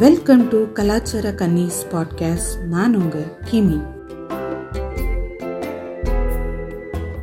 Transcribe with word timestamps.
Welcome 0.00 0.48
to 0.48 0.72
கலாச்சார 0.72 1.30
கன்னிஸ் 1.30 1.80
podcast 1.90 2.66
நான் 2.68 2.94
உங்க 2.94 3.18
கிமி. 3.50 3.78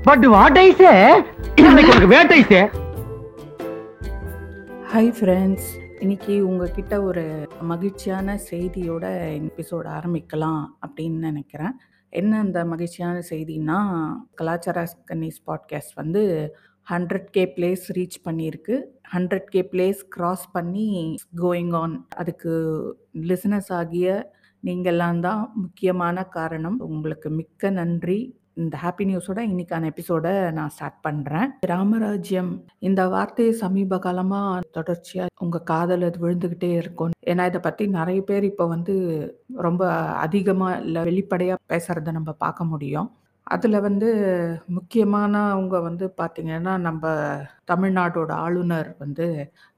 பட் 0.03 0.25
வாட் 0.25 0.57
ஐ 0.57 0.73
சே 0.73 1.23
இன்னைக்கு 1.55 2.07
வேட்டை 2.07 2.43
சே 2.43 2.61
ஹாய் 4.93 5.13
ஃப்ரெண்ட்ஸ் 5.20 5.68
இன்னைக்கு 6.00 6.48
உங்ககிட்ட 6.48 7.04
ஒரு 7.04 7.48
மகிழ்ச்சியான 7.61 8.39
செய்தியோட 8.52 9.05
எபிசோட் 9.41 9.88
ஆரம்பிக்கலாம் 9.88 10.66
அப்படின்னு 10.88 11.18
நினைக்கிறேன். 11.18 11.73
என்ன 12.09 12.39
அந்த 12.39 12.66
மகிழ்ச்சியான 12.66 13.21
செய்தின்னா 13.30 14.07
கலாச்சார 14.34 14.88
கன்னிஸ் 15.12 15.41
பாட்காஸ்ட் 15.48 15.96
வந்து 15.96 16.55
ஹண்ட்ரட் 16.91 17.29
கே 17.35 17.43
பிளேஸ் 17.55 17.85
ரீச் 17.97 18.17
பண்ணியிருக்கு. 18.27 18.75
ஹண்ட்ரட் 19.13 19.49
கே 19.53 19.61
பிளேஸ் 19.71 20.01
கிராஸ் 20.15 20.45
பண்ணி 20.55 20.88
கோயிங் 21.43 21.73
ஆன் 21.81 21.95
அதுக்கு 22.21 22.53
லிசனஸ் 23.29 23.71
ஆகிய 23.79 24.07
நீங்கள்லாம் 24.63 25.20
தான் 25.27 25.41
முக்கியமான 25.63 26.23
காரணம். 26.38 26.77
உங்களுக்கு 26.88 27.29
மிக்க 27.39 27.70
நன்றி. 27.79 28.20
இந்த 28.62 28.76
ஹாப்பி 28.84 29.05
நியூஸோட 29.09 29.39
இன்னைக்கான 29.49 29.89
எபிசோட 29.91 30.27
நான் 30.57 30.71
ஸ்டார்ட் 30.76 31.03
பண்ணுறேன் 31.07 31.49
ராமராஜ்யம் 31.71 32.49
இந்த 32.88 33.01
வார்த்தையை 33.13 33.51
சமீப 33.63 33.99
காலமாக 34.05 34.63
தொடர்ச்சியாக 34.77 35.43
உங்கள் 35.45 35.67
காதல் 35.71 36.07
அது 36.07 36.23
விழுந்துக்கிட்டே 36.23 36.71
இருக்கும். 36.81 37.13
ஏன்னா 37.31 37.45
இதை 37.51 37.59
பற்றி 37.67 37.85
நிறைய 37.99 38.21
பேர் 38.29 38.49
இப்போ 38.51 38.65
வந்து 38.76 38.95
ரொம்ப 39.67 39.84
அதிகமாக 40.26 40.81
இல்லை 40.88 41.04
வெளிப்படையாக 41.09 41.63
பேசுகிறத 41.73 42.15
நம்ம 42.17 42.34
பார்க்க 42.45 42.71
முடியும். 42.73 43.09
அதில் 43.47 43.77
வந்து 43.79 44.07
முக்கியமானவங்க 44.67 45.81
வந்து 45.81 46.05
பார்த்திங்கன்னா 46.17 46.73
நம்ம 46.77 47.11
தமிழ்நாட்டோட 47.65 48.31
ஆளுநர் 48.37 48.89
வந்து 48.97 49.27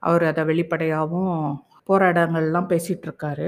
அவர் 0.03 0.23
அதை 0.23 0.43
வெளிப்படையாகவும் 0.43 1.59
போராட்டங்கள்லாம் 1.85 2.71
பேசிகிட்டு 2.71 3.47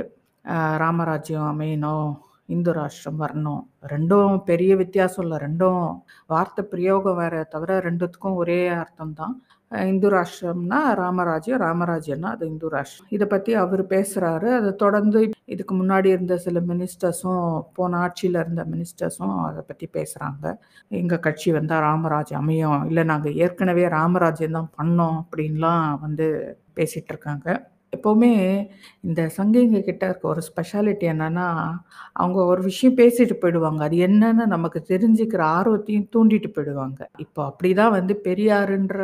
ராமராஜ்யம் 0.77 1.47
அமையணும் 1.47 2.11
இந்து 2.45 2.71
ராஷ்டிரம் 2.73 3.17
வரணும் 3.17 3.61
ரெண்டும் 3.87 4.33
பெரிய 4.43 4.71
வித்தியாசம் 4.75 5.23
இல்லை 5.23 5.37
ரெண்டும் 5.37 5.83
வார்த்தை 6.25 6.63
பிரயோகம் 6.65 7.15
வேற 7.15 7.43
தவிர 7.43 7.79
ரெண்டுத்துக்கும் 7.79 8.35
ஒரே 8.35 8.67
அர்த்தம் 8.75 9.13
தான் 9.13 9.35
இந்து 9.71 10.07
ராஷ்டிரம்னா 10.09 10.79
ராமராஜ்யம் 10.99 11.61
ராமராஜ்யம்னா 11.63 12.29
அது 12.35 12.45
இந்து 12.47 12.69
ராஷ்டிரம் 12.73 13.11
இதை 13.15 13.25
பற்றி 13.27 13.51
அவர் 13.63 13.83
பேசுகிறாரு 13.93 14.49
அதை 14.57 14.71
தொடர்ந்து 14.75 15.19
இதுக்கு 15.45 15.73
முன்னாடி 15.75 16.09
இருந்த 16.15 16.35
சில 16.45 16.59
மினிஸ்டர்ஸும் 16.71 17.45
போன 17.73 17.99
ஆட்சியில் 18.05 18.39
இருந்த 18.43 18.63
மினிஸ்டர்ஸும் 18.73 19.35
அதை 19.47 19.61
பற்றி 19.69 19.87
பேசுகிறாங்க 19.97 20.45
எங்கள் 20.91 21.23
கட்சி 21.27 21.49
வந்தால் 21.51 21.85
ராமராஜ்யம் 21.87 22.41
அமையும். 22.43 22.79
இல்லை 22.89 23.05
நாங்கள் 23.13 23.37
ஏற்கனவே 23.45 23.85
ராமராஜ்யம் 23.97 24.57
தான் 24.59 24.71
பண்ணோம் 24.79 25.17
அப்படின்லாம் 25.23 25.85
வந்து 26.05 26.27
பேசிகிட்டு 26.79 27.13
இருக்காங்க. 27.15 27.47
எப்போவுமே 27.93 28.33
இந்த 29.01 29.21
சங்கிங்க 29.37 29.79
கிட்ட 29.87 30.03
இருக்க 30.05 30.25
ஒரு 30.27 30.41
ஸ்பெஷாலிட்டி 30.49 31.05
என்னன்னா 31.13 31.47
அவங்க 32.13 32.39
ஒரு 32.51 32.61
விஷயம் 32.61 32.97
பேசிட்டு 32.97 33.35
போயிடுவாங்க. 33.41 33.81
அது 33.87 33.97
என்னன்னு 34.07 34.45
நமக்கு 34.55 34.79
தெரிஞ்சுக்கிற 34.91 35.41
ஆர்வத்தையும் 35.57 36.09
தூண்டிட்டு 36.15 36.49
போயிடுவாங்க. 36.55 36.99
இப்போ 37.17 37.41
அப்படிதான் 37.49 37.95
வந்து 37.99 38.15
பெரியாருன்ற 38.27 38.99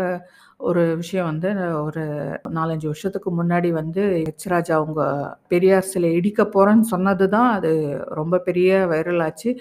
ஒரு 0.60 0.84
விஷயம் 0.96 1.28
வந்து 1.32 1.50
ஒரு 1.88 2.04
நாலஞ்சு 2.50 2.86
வருஷத்துக்கு 2.92 3.32
முன்னாடி 3.40 3.70
வந்து 3.72 4.04
எச்ராஜா 4.32 4.74
அவங்க 4.80 5.02
பெரியார் 5.48 5.90
சிலை 5.92 6.10
இடிக்க 6.20 6.44
போறேன்னு 6.56 6.88
சொன்னது 6.94 7.28
தான் 7.30 7.50
அது 7.58 7.72
ரொம்ப 8.20 8.40
பெரிய 8.48 8.80
வைரல் 8.94 9.24
ஆச்சு. 9.28 9.52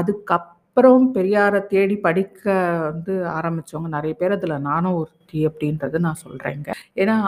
அதுக்கப்புறம் 0.00 1.04
பெரியாரை 1.14 1.60
தேடி 1.66 1.96
படிக்க 2.06 2.44
வந்து 2.88 3.12
ஆரம்பிச்சவங்க 3.38 3.90
நிறைய 3.98 4.14
பேர். 4.14 4.36
அதில் 4.38 4.64
நானும் 4.70 4.98
ஒருத்தி 5.00 5.40
அப்படின்றத 5.48 5.98
நான் 5.98 6.22
சொல்கிறேங்க 6.24 6.70
ஏன்னா 6.96 7.18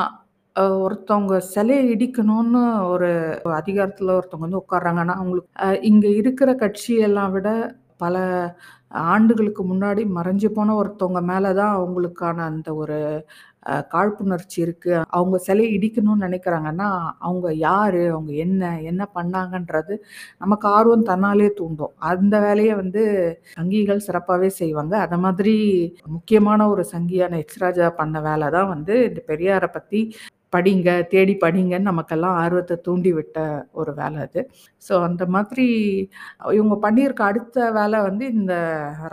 ஒருத்தவங்க 0.82 1.34
சிலையை 1.54 1.82
இடிக்கணும்னு 1.94 2.62
ஒரு 2.92 3.10
அதிகாரத்தில் 3.60 4.16
ஒருத்தவங்க 4.16 4.46
வந்து 4.46 4.62
உட்கார்றாங்கன்னா 4.62 5.16
அவங்களுக்கு 5.20 5.84
இங்கே 5.90 6.10
இருக்கிற 6.20 6.50
கட்சியெல்லாம் 6.64 7.34
விட 7.36 7.50
பல 8.02 8.16
ஆண்டுகளுக்கு 9.12 9.62
முன்னாடி 9.70 10.02
மறைஞ்சு 10.16 10.48
போன 10.56 10.74
ஒருத்தவங்க 10.80 11.20
மேலே 11.30 11.50
தான் 11.60 11.74
அவங்களுக்கான 11.78 12.44
அந்த 12.50 12.68
ஒரு 12.82 12.98
காழ்ப்புணர்ச்சி 13.92 14.58
இருக்கு. 14.64 14.92
அவங்க 15.16 15.36
சிலையை 15.46 15.70
இடிக்கணும்னு 15.76 16.26
நினைக்கிறாங்கன்னா 16.26 16.88
அவங்க 17.26 17.48
யாரு? 17.66 18.02
அவங்க 18.14 18.32
என்ன? 18.44 18.62
என்ன 18.90 19.02
பண்ணாங்கன்றது 19.16 19.94
நமக்கு 20.42 20.66
ஆர்வம் 20.76 21.08
தன்னாலே 21.10 21.48
தூண்டும். 21.60 21.92
அந்த 22.10 22.34
வேலையை 22.46 22.74
வந்து 22.82 23.02
சங்கிகள் 23.56 24.06
சிறப்பாகவே 24.08 24.50
செய்வாங்க. 24.60 24.94
அதை 25.06 25.18
மாதிரி 25.26 25.56
முக்கியமான 26.16 26.68
ஒரு 26.74 26.84
சங்கியான 26.94 27.40
எச்ராஜா 27.44 27.88
பண்ண 28.00 28.20
வேலை 28.28 28.48
தான் 28.58 28.72
வந்து 28.74 28.96
இந்த 29.10 29.22
பெரியாரை 29.32 29.70
பற்றி 29.78 30.02
படிங்க 30.52 30.90
தேடி 31.12 31.34
படிங்கன்னு 31.42 31.88
நமக்கெல்லாம் 31.90 32.36
ஆர்வத்தை 32.42 32.76
தூண்டி 32.86 33.10
விட்ட 33.18 33.38
ஒரு 33.80 33.92
வேலை 34.00 34.18
அது. 34.26 34.40
ஸோ 34.86 34.94
அந்த 35.08 35.22
மாதிரி 35.34 35.66
இவங்க 36.58 36.76
பண்ணியிருக்க 36.84 37.22
அடுத்த 37.30 37.66
வேலை 37.78 37.98
வந்து 38.08 38.24
இந்த 38.36 38.54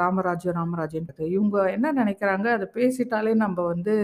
ராமராஜு 0.02 0.50
ராமராஜன்றது 0.60 1.24
இவங்க 1.36 1.58
என்ன 1.76 1.94
நினைக்கிறாங்க? 2.02 2.48
அதை 2.58 2.68
பேசிட்டாலே 2.78 3.34
நம்ம 3.44 3.58
வந்து 3.74 3.96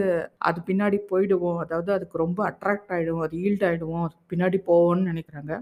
அது 0.50 0.60
பின்னாடி 0.70 1.00
போயிடுவோம். 1.12 1.60
அதாவது 1.66 1.92
அதுக்கு 1.98 2.24
ரொம்ப 2.26 2.40
அட்ராக்ட் 2.52 2.92
ஆகிடுவோம் 2.98 3.26
அது 3.28 3.38
ஈல்ட் 3.46 3.66
ஆகிடுவோம் 3.70 4.06
அது 4.08 4.18
பின்னாடி 4.34 4.60
போவோம்னு 4.70 5.10
நினைக்கிறாங்க. 5.12 5.54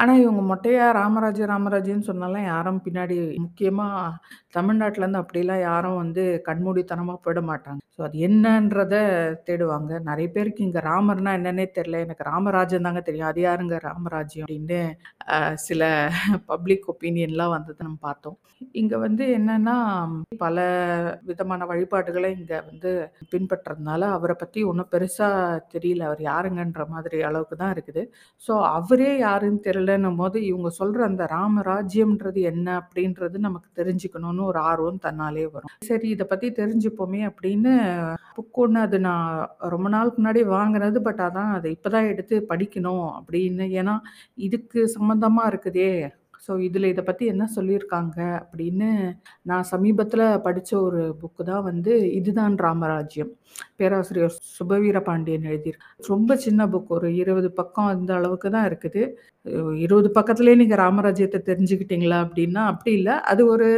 ஆனால் 0.00 0.22
இவங்க 0.24 0.44
மொட்டையாக 0.52 0.96
ராமராஜு 1.00 1.44
ராமராஜுன்னு 1.54 2.08
சொன்னாலும் 2.10 2.48
யாரும் 2.52 2.82
பின்னாடி 2.86 3.18
முக்கியமாக 3.46 4.14
தமிழ்நாட்டிலேருந்து 4.58 5.22
அப்படிலாம் 5.22 5.66
யாரும் 5.70 6.00
வந்து 6.02 6.22
கண்மூடித்தனமாக 6.48 7.18
போயிட 7.24 7.40
மாட்டாங்க. 7.50 7.80
ஸோ 7.96 8.02
அது 8.06 8.16
என்னன்றத 8.26 8.94
தேடுவாங்க. 9.48 9.92
நிறைய 10.08 10.26
பேருக்கு 10.34 10.66
இங்கே 10.68 10.80
ராமர்னா 11.16 11.36
என்னன்னே 11.38 11.64
தெரில 11.76 12.00
எனக்கு 12.04 12.22
ராமராஜன் 12.30 12.86
தாங்க 12.86 13.00
தெரியும். 13.06 13.28
அது 13.30 13.40
யாருங்க 13.44 13.74
ராமராஜ்யம் 13.88 14.46
அப்படின்னு 14.46 14.80
சில 15.66 15.82
பப்ளிக் 16.50 16.88
ஒப்பீனியன்லாம் 16.92 17.54
வந்தது 17.56 17.80
நம்ம 17.86 17.98
பார்த்தோம். 18.08 18.36
இங்கே 18.80 18.96
வந்து 19.04 19.24
என்னன்னா 19.38 19.74
பல 20.42 20.56
விதமான 21.28 21.64
வழிபாடுகளை 21.70 22.28
இங்கே 22.38 22.58
வந்து 22.68 22.90
பின்பற்றுறதுனால 23.32 24.02
அவரை 24.16 24.34
பற்றி 24.42 24.60
ஒன்றும் 24.70 24.90
பெருசாக 24.94 25.58
தெரியல. 25.74 26.02
அவர் 26.10 26.22
யாருங்கன்ற 26.28 26.84
மாதிரி 26.94 27.18
அளவுக்கு 27.28 27.56
தான் 27.62 27.72
இருக்குது. 27.76 28.04
ஸோ 28.46 28.52
அவரே 28.76 29.10
யாருன்னு 29.26 29.60
தெரியலன்னும் 29.68 30.20
போது 30.22 30.38
இவங்க 30.50 30.70
சொல்கிற 30.80 31.04
அந்த 31.10 31.24
ராமராஜ்யம்ன்றது 31.36 32.42
என்ன 32.52 32.68
அப்படின்றது 32.82 33.44
நமக்கு 33.48 33.70
தெரிஞ்சுக்கணும்னு 33.80 34.44
ஒரு 34.50 34.60
ஆர்வம் 34.70 35.02
தன்னாலே 35.06 35.46
வரும். 35.56 35.74
சரி 35.90 36.08
இதை 36.16 36.26
பற்றி 36.32 36.50
தெரிஞ்சுப்போமே 36.60 37.22
அப்படின்னு 37.30 37.74
புக் 38.38 38.60
ஒன்று 38.62 38.80
அது 38.86 38.96
நான் 39.08 39.28
ரொம்ப 39.74 39.86
நாளுக்கு 39.96 40.18
முன்னாடி 40.20 40.40
வாங்கினது 40.56 40.98
பட் 41.06 41.22
தான் 41.38 41.50
அதை 41.56 41.70
இப்போ 41.76 41.90
தான் 41.96 42.10
எடுத்து 42.12 42.36
படிக்கணும் 42.52 43.06
அப்படின்னு. 43.18 43.66
ஏன்னா 43.80 43.96
இதுக்கு 44.48 44.80
சம்மந்தமாக 44.98 45.50
இருக்குதே. 45.52 45.90
ஸோ 46.44 46.54
இதில் 46.66 46.88
இதை 46.90 47.02
பற்றி 47.06 47.24
என்ன 47.32 47.44
சொல்லியிருக்காங்க 47.54 48.18
அப்படின்னு 48.40 48.88
நான் 49.50 49.64
சமீபத்தில் 49.70 50.24
படித்த 50.44 50.72
ஒரு 50.88 51.00
புக்கு 51.20 51.42
தான் 51.48 51.64
வந்து 51.68 51.92
இதுதான் 52.18 52.54
ராமராஜ்யம். 52.66 53.32
பேராசிரியர் 53.78 54.36
சுபவீர 54.58 54.98
பாண்டியன் 55.08 55.48
எழுதியிருக்கு. 55.50 55.88
ரொம்ப 56.12 56.36
சின்ன 56.44 56.68
புக் 56.74 56.92
ஒரு 56.98 57.08
இருபது 57.22 57.50
பக்கம் 57.60 57.90
அந்த 57.94 58.12
அளவுக்கு 58.18 58.50
தான் 58.56 58.68
இருக்குது. 58.70 59.02
இருபது 59.84 60.08
பக்கத்துலேயே 60.18 60.56
நீங்கள் 60.60 60.80
ராமராஜ்யத்தை 60.82 61.40
தெரிஞ்சுக்கிட்டீங்களா 61.48 62.18
அப்படின்னா 62.26 62.62
அப்படி 62.72 62.92
இல்லை. 62.98 63.14
அது 63.30 63.42
ஒரு 63.54 63.68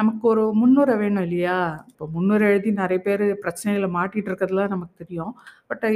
நமக்கு 0.00 0.24
ஒரு 0.32 0.42
முன்னுரை 0.60 0.94
வேணும் 1.02 1.24
இல்லையா? 1.28 1.58
இப்போ 1.90 2.06
முன்னுரை 2.16 2.46
எழுதி 2.52 2.72
நிறைய 2.82 3.00
பேர் 3.06 3.24
பிரச்சனைகளை 3.44 3.88
மாட்டிகிட்டு 3.98 4.30
இருக்கிறதுலாம் 4.30 4.74
நமக்கு 4.74 4.94
தெரியும். 5.02 5.32
பட் 5.70 5.86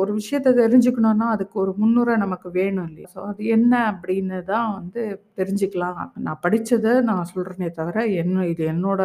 ஒரு 0.00 0.10
விஷயத்த 0.20 0.54
தெரிஞ்சுக்கணுன்னா 0.62 1.26
அதுக்கு 1.34 1.56
ஒரு 1.64 1.72
முன்னுரை 1.80 2.14
நமக்கு 2.24 2.48
வேணும் 2.60 2.88
இல்லையா? 2.90 3.08
ஸோ 3.14 3.20
அது 3.30 3.42
என்ன 3.56 3.72
அப்படின்னு 3.92 4.38
தான் 4.52 4.70
வந்து 4.78 5.02
தெரிஞ்சுக்கலாம். 5.40 6.00
நான் 6.26 6.42
படித்ததை 6.46 6.94
நான் 7.10 7.30
சொல்கிறேனே 7.34 7.70
தவிர 7.80 8.06
என்ன 8.24 8.46
இது 8.52 8.64
என்னோட 8.74 9.02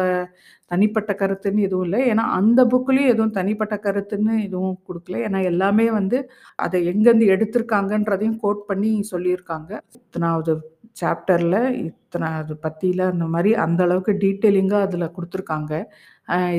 தனிப்பட்ட 0.72 1.12
கருத்துன்னு 1.20 1.66
எதுவும் 1.66 1.84
இல்லை. 1.86 2.00
ஏன்னா 2.12 2.24
அந்த 2.38 2.60
புக்லேயும் 2.72 3.12
எதுவும் 3.12 3.36
தனிப்பட்ட 3.38 3.74
கருத்துன்னு 3.86 4.34
எதுவும் 4.48 4.76
கொடுக்கல. 4.88 5.18
ஏன்னா 5.28 5.40
எல்லாமே 5.52 5.86
வந்து 5.98 6.18
அதை 6.64 6.78
எங்கேருந்து 6.92 7.30
எடுத்திருக்காங்கன்றதையும் 7.34 8.38
கோட் 8.44 8.62
பண்ணி 8.70 8.90
சொல்லியிருக்காங்க. 9.12 9.67
இத்தனாவது 9.98 10.54
சாப்டரில் 11.00 11.60
இத்தனாவது 11.86 12.54
பற்றியில் 12.64 13.02
அந்த 13.12 13.24
மாதிரி 13.32 13.50
அந்த 13.64 13.80
அளவுக்கு 13.86 14.12
டீட்டெயிலிங்காக 14.22 14.86
அதில் 14.86 15.14
கொடுத்துருக்காங்க. 15.16 15.72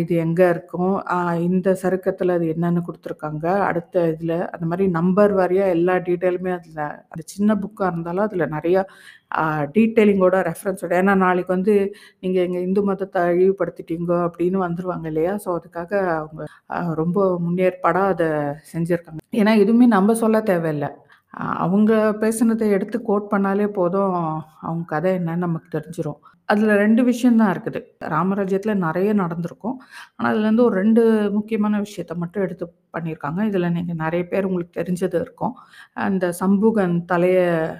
இது 0.02 0.14
எங்கே 0.26 0.46
இருக்கும்? 0.54 0.94
இந்த 1.48 1.70
சருக்கத்தில் 1.82 2.32
அது 2.36 2.46
என்னென்னு 2.54 2.82
கொடுத்துருக்காங்க. 2.88 3.46
அடுத்த 3.70 4.06
இதில் 4.14 4.36
அந்த 4.54 4.66
மாதிரி 4.70 4.86
நம்பர் 4.98 5.34
வாரியாக 5.40 5.74
எல்லா 5.78 5.96
டீட்டெயிலுமே 6.08 6.52
அதில் 6.58 6.80
அந்த 7.12 7.24
சின்ன 7.34 7.58
புக்காக 7.64 7.92
இருந்தாலும் 7.92 8.26
அதில் 8.28 8.54
நிறையா 8.56 8.84
டீட்டெயிலிங்கோட 9.76 10.38
ரெஃபரன்ஸோட 10.50 10.94
ஏன்னா 11.02 11.16
நாளைக்கு 11.26 11.52
வந்து 11.58 11.76
நீங்கள் 12.24 12.46
எங்கள் 12.48 12.66
இந்து 12.68 12.84
மதத்தை 12.90 13.22
அழிவுபடுத்திட்டீங்க 13.32 14.14
அப்படின்னு 14.28 14.60
வந்துடுவாங்க 14.66 15.08
இல்லையா? 15.14 15.36
ஸோ 15.46 15.50
அதுக்காக 15.60 15.92
அவங்க 16.22 16.42
ரொம்ப 17.02 17.20
முன்னேற்பாடாக 17.48 18.14
அதை 18.16 18.30
செஞ்சுருக்காங்க. 18.74 19.22
ஏன்னா 19.42 19.54
எதுவுமே 19.66 19.88
நம்ம 19.98 20.16
சொல்ல 20.24 20.42
தேவையில்லை. 20.52 20.92
அவங்க 21.34 21.94
பேசுனதை 22.22 22.68
எடுத்து 22.78 22.98
கோட் 23.02 23.32
பண்ணாலே 23.34 23.68
போதும் 23.80 24.16
அவங்க 24.62 24.86
கதை 24.94 25.12
என்னன்னு 25.20 25.46
நமக்கு 25.48 25.70
தெரிஞ்சிரும் 25.78 26.20
அதில் 26.50 26.80
ரெண்டு 26.84 27.02
விஷயம் 27.10 27.40
தான் 27.42 27.52
இருக்குது 27.54 27.80
ராமராஜ்யத்தில் 28.14 28.82
நிறைய 28.86 29.10
நடந்திருக்கும் 29.14 29.76
ஆனால் 30.18 30.32
அதுலேருந்து 30.32 30.64
ஒரு 30.68 30.76
ரெண்டு 30.82 31.02
முக்கியமான 31.38 31.82
விஷயத்த 31.86 32.14
மட்டும் 32.18 32.44
எடுத்து 32.46 32.66
பண்ணியிருக்காங்க. 32.96 33.40
இதில 33.50 33.70
நீங்க 33.76 33.94
நெறைய 34.04 34.24
பேர் 34.32 34.48
உங்களுக்கு 34.50 34.74
தெரிஞ்சது 34.80 35.18
இருக்கும். 35.26 35.54
அந்த 36.08 36.26
சம்புகன் 36.42 36.96
தலைய 37.12 37.40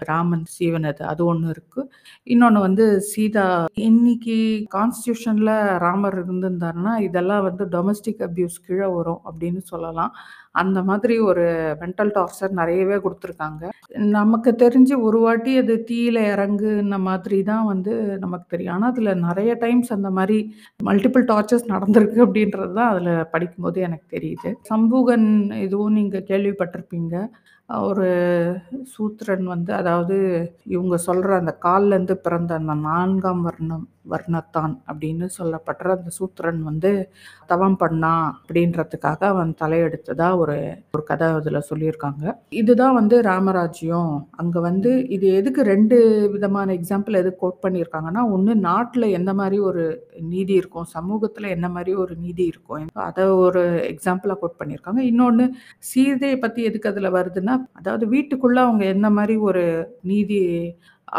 ராமன் 0.10 0.46
சீவனது 0.56 1.04
அது 1.12 1.24
ஒண்ணு 1.32 1.48
இருக்கு. 1.56 1.82
இன்னொன்னு 2.28 2.60
வந்து 2.68 2.86
சீதா 3.12 3.46
இன்னைக்கு 3.90 4.38
கான்ஸ்டிடியூஷன்ல 4.76 5.52
ராமர் 5.86 6.18
இருந்திருந்தாருன்னா, 6.24 6.94
இதெல்லாம் 7.08 7.46
வந்து 7.50 7.66
டொமஸ்டிக் 7.76 8.24
அப்யூஸ் 8.28 8.60
கீழ 8.68 8.82
வரும் 8.98 9.22
அப்படின்னு 9.30 9.64
சொல்லலாம். 9.74 10.14
அந்த 10.56 10.80
மாதிரி 10.84 11.16
ஒரு 11.30 11.44
மென்டல் 11.82 12.12
டார்ச்சர் 12.16 12.54
நிறையவே 12.60 12.98
கொடுத்துருக்காங்க 13.04 13.64
நமக்கு 14.16 14.52
தெரிஞ்சு 14.64 14.96
ஒரு 15.08 15.20
வாட்டி 15.26 15.52
அது 15.62 15.76
தீயில 15.90 16.18
இறங்குன 16.34 17.00
மாதிரி 17.10 17.40
தான் 17.52 17.66
வந்து 17.72 17.94
நமக்கு 18.24 18.48
தெரியும். 18.54 18.74
ஆனால் 18.76 18.92
அதில் 18.94 19.22
நிறைய 19.28 19.52
டைம்ஸ் 19.66 19.92
அந்த 19.98 20.10
மாதிரி 20.18 20.38
மல்டிபிள் 20.90 21.26
டார்ச்சர்ஸ் 21.32 21.72
நடந்திருக்கு 21.74 22.20
அப்படின்றது 22.28 22.74
தான் 22.80 22.92
அதில் 22.94 23.12
படிக்கும்போது 23.34 23.80
எனக்கு 23.88 24.08
தெரியுது. 24.16 24.52
சம்பூகன் 24.72 25.28
இதுவும் 25.66 25.98
நீங்கள் 26.00 26.28
கேள்விப்பட்டிருப்பீங்க. 26.32 27.16
ஒரு 27.70 28.08
சூத்திரன் 28.94 29.46
வந்து 29.54 29.72
அதாவது 29.80 30.16
இவங்க 30.76 30.96
சொல்கிற 31.08 31.32
அந்த 31.42 31.54
கால்லேருந்து 31.66 32.16
பிறந்த 32.26 32.52
அந்த 32.62 32.74
நான்காம் 32.88 33.44
வர்ணம் 33.48 33.86
வர்ணத்தான் 34.10 34.74
அப்படின்னு 34.90 35.28
சொல்லப்படுற 35.38 35.90
அந்த 35.98 36.12
சூத்திரன் 36.20 36.62
வந்து 36.64 36.92
தவம் 37.48 37.78
பண்ணான் 37.80 38.28
அப்படின்றதுக்காக 38.40 39.20
அவன் 39.34 39.54
தலையெடுத்ததா 39.62 40.28
ஒரு 40.38 40.58
ஒரு 40.94 41.04
கதை 41.04 41.28
அதில் 41.30 41.68
சொல்லியிருக்காங்க. 41.70 42.24
இதுதான் 42.62 42.94
வந்து 42.94 43.16
ராமராஜ்யம். 43.22 44.14
அங்கே 44.32 44.60
வந்து 44.60 44.92
இது 45.08 45.28
எதுக்கு 45.34 45.62
ரெண்டு 45.64 45.98
விதமான 46.32 46.74
எக்ஸாம்பிள் 46.74 47.20
எதுக்கு 47.22 47.40
கோட் 47.40 47.64
பண்ணியிருக்காங்கன்னா, 47.66 48.24
ஒன்று 48.32 48.56
நாட்டில் 48.56 49.14
எந்த 49.20 49.34
மாதிரி 49.34 49.60
ஒரு 49.60 49.84
நீதி 50.22 50.54
இருக்கும், 50.54 50.88
சமூகத்தில் 50.96 51.54
என்ன 51.56 51.70
மாதிரி 51.70 51.94
ஒரு 51.96 52.16
நீதி 52.16 52.46
இருக்கும். 52.46 52.88
அதை 52.94 53.26
ஒரு 53.26 53.64
எக்ஸாம்பிளாக 53.94 54.40
கோட் 54.40 54.60
பண்ணியிருக்காங்க. 54.60 55.04
இன்னொன்று 55.12 55.48
சீதையை 55.78 56.38
பற்றி 56.38 56.64
எதுக்கு 56.64 56.90
அதில் 56.90 57.16
வருதுன்னா, 57.18 57.56
அதாவது 57.74 58.08
வீட்டுக்குள்ளே 58.08 58.62
அவங்க 58.62 58.86
என்ன 58.86 59.10
மாதிரி 59.10 59.36
ஒரு 59.50 59.64
நீதி 60.02 60.42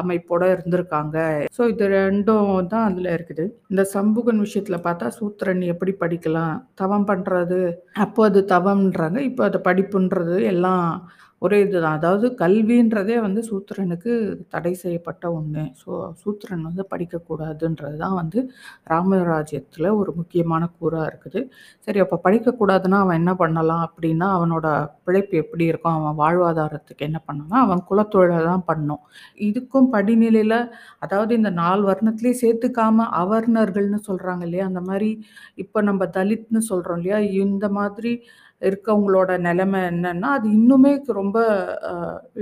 அமைப்போட 0.00 0.42
இருந்திருக்காங்க. 0.54 1.16
ஸோ 1.56 1.62
இது 1.72 1.84
ரெண்டும் 1.94 2.50
தான் 2.72 2.86
அதில் 2.90 3.10
இருக்குது. 3.16 3.44
இந்த 3.72 3.82
சம்புகன் 3.94 4.42
விஷயத்தில் 4.46 4.84
பார்த்தா 4.86 5.08
சூத்திரன் 5.18 5.62
எப்படி 5.72 5.94
படிக்கலாம்? 6.02 6.54
தவம் 6.82 7.08
பண்றது 7.10 7.60
அப்போ 8.06 8.24
அது 8.30 8.42
தவம்ன்றாங்க. 8.54 9.18
இப்போ 9.30 9.44
அது 9.50 9.60
படிப்புன்றது 9.68 10.36
எல்லாம் 10.52 10.86
ஒரே 11.42 11.58
இதுதான். 11.64 11.98
அதாவது 11.98 12.26
கல்வின்றதே 12.40 13.14
வந்து 13.26 13.40
சூத்திரனுக்கு 13.48 14.12
தடை 14.54 14.72
செய்யப்பட்ட 14.82 15.24
ஒன்று 15.36 15.62
ஸோ 15.82 15.90
சூத்திரன் 16.22 16.64
வந்து 16.68 16.82
படிக்கக்கூடாதுன்றது 16.90 17.96
தான் 18.02 18.16
வந்து 18.18 18.40
ராமராஜ்யத்தில் 18.92 19.88
ஒரு 20.00 20.12
முக்கியமான 20.18 20.62
கூறாக 20.76 21.08
இருக்குது. 21.10 21.40
சரி 21.86 22.00
அப்போ 22.04 22.16
படிக்கக்கூடாதுன்னா 22.26 22.98
அவன் 23.04 23.18
என்ன 23.20 23.32
பண்ணலாம் 23.42 23.84
அப்படின்னா, 23.86 24.28
அவனோட 24.38 24.66
பிழைப்பு 25.06 25.36
எப்படி 25.44 25.64
இருக்கும்? 25.70 25.96
அவன் 26.00 26.18
வாழ்வாதாரத்துக்கு 26.22 27.06
என்ன 27.08 27.20
பண்ணலாம் 27.28 27.64
அவன் 27.66 27.82
குலத்தொழில 27.90 28.42
தான் 28.50 28.66
பண்ணும் 28.70 29.02
இதுக்கும் 29.48 29.90
படிநிலையில் 29.96 30.58
அதாவது 31.04 31.32
இந்த 31.40 31.52
நாலு 31.62 31.82
வர்ணத்துலேயும் 31.90 32.42
சேர்த்துக்காம 32.44 33.08
அவர்ணர்கள்னு 33.22 34.00
சொல்கிறாங்க 34.08 34.44
இல்லையா? 34.48 34.66
அந்த 34.70 34.82
மாதிரி 34.90 35.10
இப்போ 35.64 35.78
நம்ம 35.90 36.02
தலித்னு 36.18 36.62
சொல்கிறோம் 36.70 37.00
இல்லையா? 37.00 37.18
இந்த 37.46 37.66
மாதிரி 37.78 38.12
இருக்கவங்களோட 38.68 39.30
நிலைமை 39.48 39.80
என்னன்னா, 39.90 40.30
அது 40.38 40.46
இன்னுமே 40.58 40.92
ரொம்ப 41.20 41.38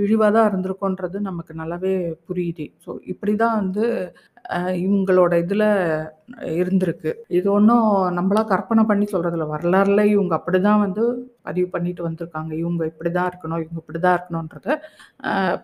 இழிவாக 0.05 0.31
தான் 0.35 0.49
இருந்திருக்கோன்றது 0.49 1.17
நமக்கு 1.29 1.53
நல்லாவே 1.61 1.93
புரியுது. 2.29 2.67
ஸோ 2.85 2.91
இப்படி 3.13 3.35
தான் 3.43 3.59
வந்து 3.61 3.85
இவங்களோட 4.83 5.33
இதில் 5.43 5.65
இருந்திருக்கு. 6.61 7.11
இது 7.37 7.47
ஒன்றும் 7.57 7.87
நம்மளா 8.17 8.41
கற்பனை 8.51 8.83
பண்ணி 8.91 9.05
சொல்கிறதுல 9.13 9.45
வரலாறுல 9.53 10.01
இவங்க 10.13 10.33
அப்படி 10.39 10.59
தான் 10.67 10.81
வந்து 10.85 11.03
பதிவு 11.47 11.67
பண்ணிட்டு 11.75 12.01
வந்திருக்காங்க. 12.07 12.51
இவங்க 12.63 12.81
இப்படி 12.91 13.09
தான் 13.17 13.29
இருக்கணும், 13.31 13.61
இவங்க 13.63 13.79
இப்படி 13.83 13.99
தான் 14.05 14.17
இருக்கணுன்றத 14.17 14.67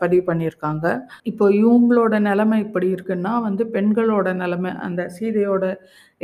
பதிவு 0.04 0.24
பண்ணியிருக்காங்க. 0.30 0.86
இப்போ 1.32 1.48
இவங்களோட 1.62 2.16
நிலைமை 2.30 2.60
இப்படி 2.66 2.90
இருக்குன்னா 2.96 3.34
வந்து 3.48 3.66
பெண்களோட 3.78 4.30
நிலைமை 4.44 4.74
அந்த 4.88 5.04
சீதையோட 5.18 5.66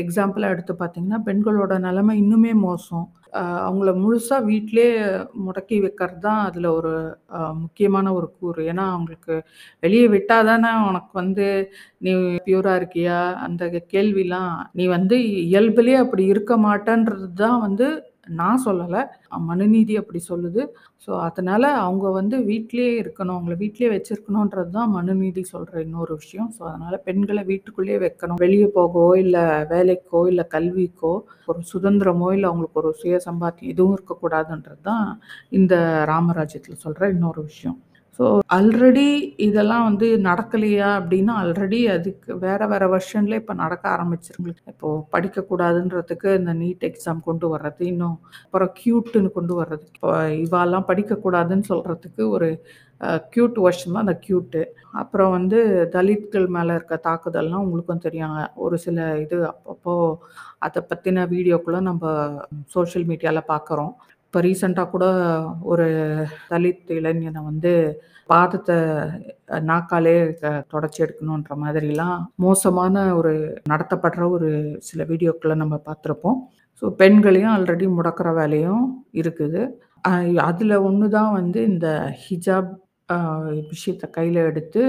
எக்ஸாம்பிளாக 0.01 0.53
எடுத்து 0.55 0.73
பார்த்தீங்கன்னா, 0.75 1.19
பெண்களோட 1.25 1.73
நிலைமை 1.79 2.13
இன்னுமே 2.23 2.53
மோசம். 2.63 3.05
அவங்கள 3.65 3.89
முழுசாக 3.99 4.45
வீட்டிலே 4.45 4.87
முடக்கி 5.45 5.77
வைக்கிறது 5.81 6.19
தான் 6.19 6.41
அதில் 6.47 6.67
ஒரு 6.71 6.91
முக்கியமான 7.61 8.07
ஒரு 8.13 8.27
கூறு. 8.39 8.61
ஏன்னா, 8.71 8.85
அவங்களுக்கு 8.91 9.35
வெளியே 9.83 10.07
விட்டால் 10.07 10.49
தானே 10.51 10.71
உனக்கு 10.89 11.11
வந்து 11.13 11.47
நீ 11.99 12.13
பியூராக 12.47 12.79
இருக்கியா? 12.81 13.19
அந்த 13.45 13.63
கேள்விலாம் 13.93 14.53
நீ 14.73 14.85
வந்து 14.97 15.17
இயல்புலேயே 15.47 15.99
அப்படி 16.03 16.25
இருக்க 16.33 16.55
மாட்டேன்றது 16.67 17.29
தான் 17.43 17.59
வந்து 17.59 17.87
நான் 18.35 18.63
சொல்லலை 18.65 19.01
மனுநீதி 19.49 19.97
அப்படி 19.97 20.19
சொல்லுது. 20.29 20.61
ஸோ 21.05 21.11
அதனால் 21.19 21.67
அவங்க 21.85 22.11
வந்து 22.11 22.37
வீட்லேயே 22.49 22.93
இருக்கணும். 23.03 23.35
அவங்கள 23.37 23.55
வீட்லேயே 23.63 23.89
வச்சுருக்கணுன்றது 23.93 24.69
தான் 24.69 24.89
மனுநீதி 24.89 25.43
சொல்கிற 25.43 25.81
இன்னொரு 25.81 26.13
விஷயம். 26.15 26.49
ஸோ 26.57 26.61
அதனால் 26.63 27.03
பெண்களை 27.03 27.43
வீட்டுக்குள்ளேயே 27.43 27.99
வைக்கணும். 28.05 28.41
வெளியே 28.45 28.67
போகவோ, 28.75 29.05
இல்லை 29.17 29.43
வேலைக்கோ, 29.73 30.27
இல்லை 30.27 30.45
கல்விக்கோ, 30.55 31.13
ஒரு 31.45 31.61
சுதந்திரமோ, 31.73 32.33
இல்லை 32.33 32.49
அவங்களுக்கு 32.49 32.81
ஒரு 32.83 32.93
சுய 32.93 33.19
சம்பாத்தியம் 33.27 33.73
எதுவும் 33.75 33.95
இருக்கக்கூடாதுன்றது 33.97 34.81
தான் 34.81 35.07
இந்த 35.49 35.75
ராமராஜ்யத்தில் 36.13 36.83
சொல்கிற 36.85 37.09
இன்னொரு 37.09 37.41
விஷயம். 37.43 37.79
ஸோ 38.19 38.25
ஆல்ரெடி 38.55 39.05
இதெல்லாம் 39.45 39.85
வந்து 39.87 40.07
நடக்கலையா 40.27 40.89
அப்படின்னா, 40.99 41.33
ஆல்ரெடி 41.41 41.79
அதுக்கு 41.95 42.31
வேற 42.45 42.67
வேற 42.71 42.83
வெர்ஷன்ல 42.93 43.39
இப்போ 43.41 43.53
நடக்க 43.61 43.85
ஆரம்பிச்சிருங்களுக்கு 43.95 44.73
இப்போ 44.73 44.89
படிக்கக்கூடாதுன்றதுக்கு 45.13 46.29
இந்த 46.39 46.53
நீட் 46.61 46.85
எக்ஸாம் 46.89 47.21
கொண்டு 47.29 47.47
வர்றது, 47.53 47.81
இன்னும் 47.93 48.17
அப்புறம் 48.45 48.71
க்யூட்டுன்னு 48.79 49.31
கொண்டு 49.37 49.55
வர்றது. 49.61 49.85
இப்போ 49.95 50.11
இவாலாம் 50.45 50.89
படிக்கக்கூடாதுன்னு 50.91 51.69
சொல்றதுக்கு 51.71 52.25
ஒரு 52.37 52.49
க்யூட் 53.33 53.55
கியூட் 53.59 53.85
தான் 53.93 54.05
அந்த 54.05 54.15
க்யூட்டு 54.25 54.61
அப்புறம் 55.01 55.31
வந்து 55.35 55.59
தலித்கள் 55.95 56.45
மேலே 56.55 56.71
இருக்க 56.77 56.95
தாக்குதல்லாம் 57.07 57.63
உங்களுக்கும் 57.65 58.03
தெரியும். 58.05 58.35
ஒரு 58.65 58.75
சில 58.85 58.97
இது 59.23 59.37
அப்பப்போ 59.51 59.95
அதை 60.65 60.81
பற்றின 60.91 61.25
வீடியோக்குள்ளே 61.33 61.79
நம்ம 61.89 62.03
சோஷியல் 62.75 63.07
மீடியாவில் 63.11 63.49
பார்க்குறோம். 63.53 63.93
இப்போ 64.31 64.41
ரீசண்டாக 64.43 64.91
கூட 64.91 65.05
ஒரு 65.71 65.85
தலித் 66.51 66.91
இளைஞனை 66.97 67.41
வந்து 67.47 67.71
பாதத்தை 68.29 68.77
நாக்காலே 69.69 70.13
தொடச்சி 70.73 70.99
எடுக்கணுன்ற 71.05 71.55
மாதிரிலாம் 71.63 72.19
மோசமான 72.45 73.03
ஒரு 73.19 73.33
நடத்தப்படுற 73.71 74.23
ஒரு 74.35 74.49
சில 74.89 75.03
வீடியோக்கள 75.09 75.55
நம்ம 75.63 75.79
பார்த்துருப்போம். 75.87 76.37
ஸோ 76.81 76.93
பெண்களையும் 77.01 77.51
ஆல்ரெடி 77.55 77.87
முடக்கிற 77.97 78.31
வேலையும் 78.39 78.85
இருக்குது. 79.21 79.63
அதில் 80.49 80.75
ஒன்று 80.87 81.09
தான் 81.17 81.31
வந்து 81.39 81.59
இந்த 81.71 81.89
ஹிஜாப் 82.23 82.71
விஷயத்தை 83.73 84.09
கையில் 84.17 84.41
எடுத்து 84.49 84.83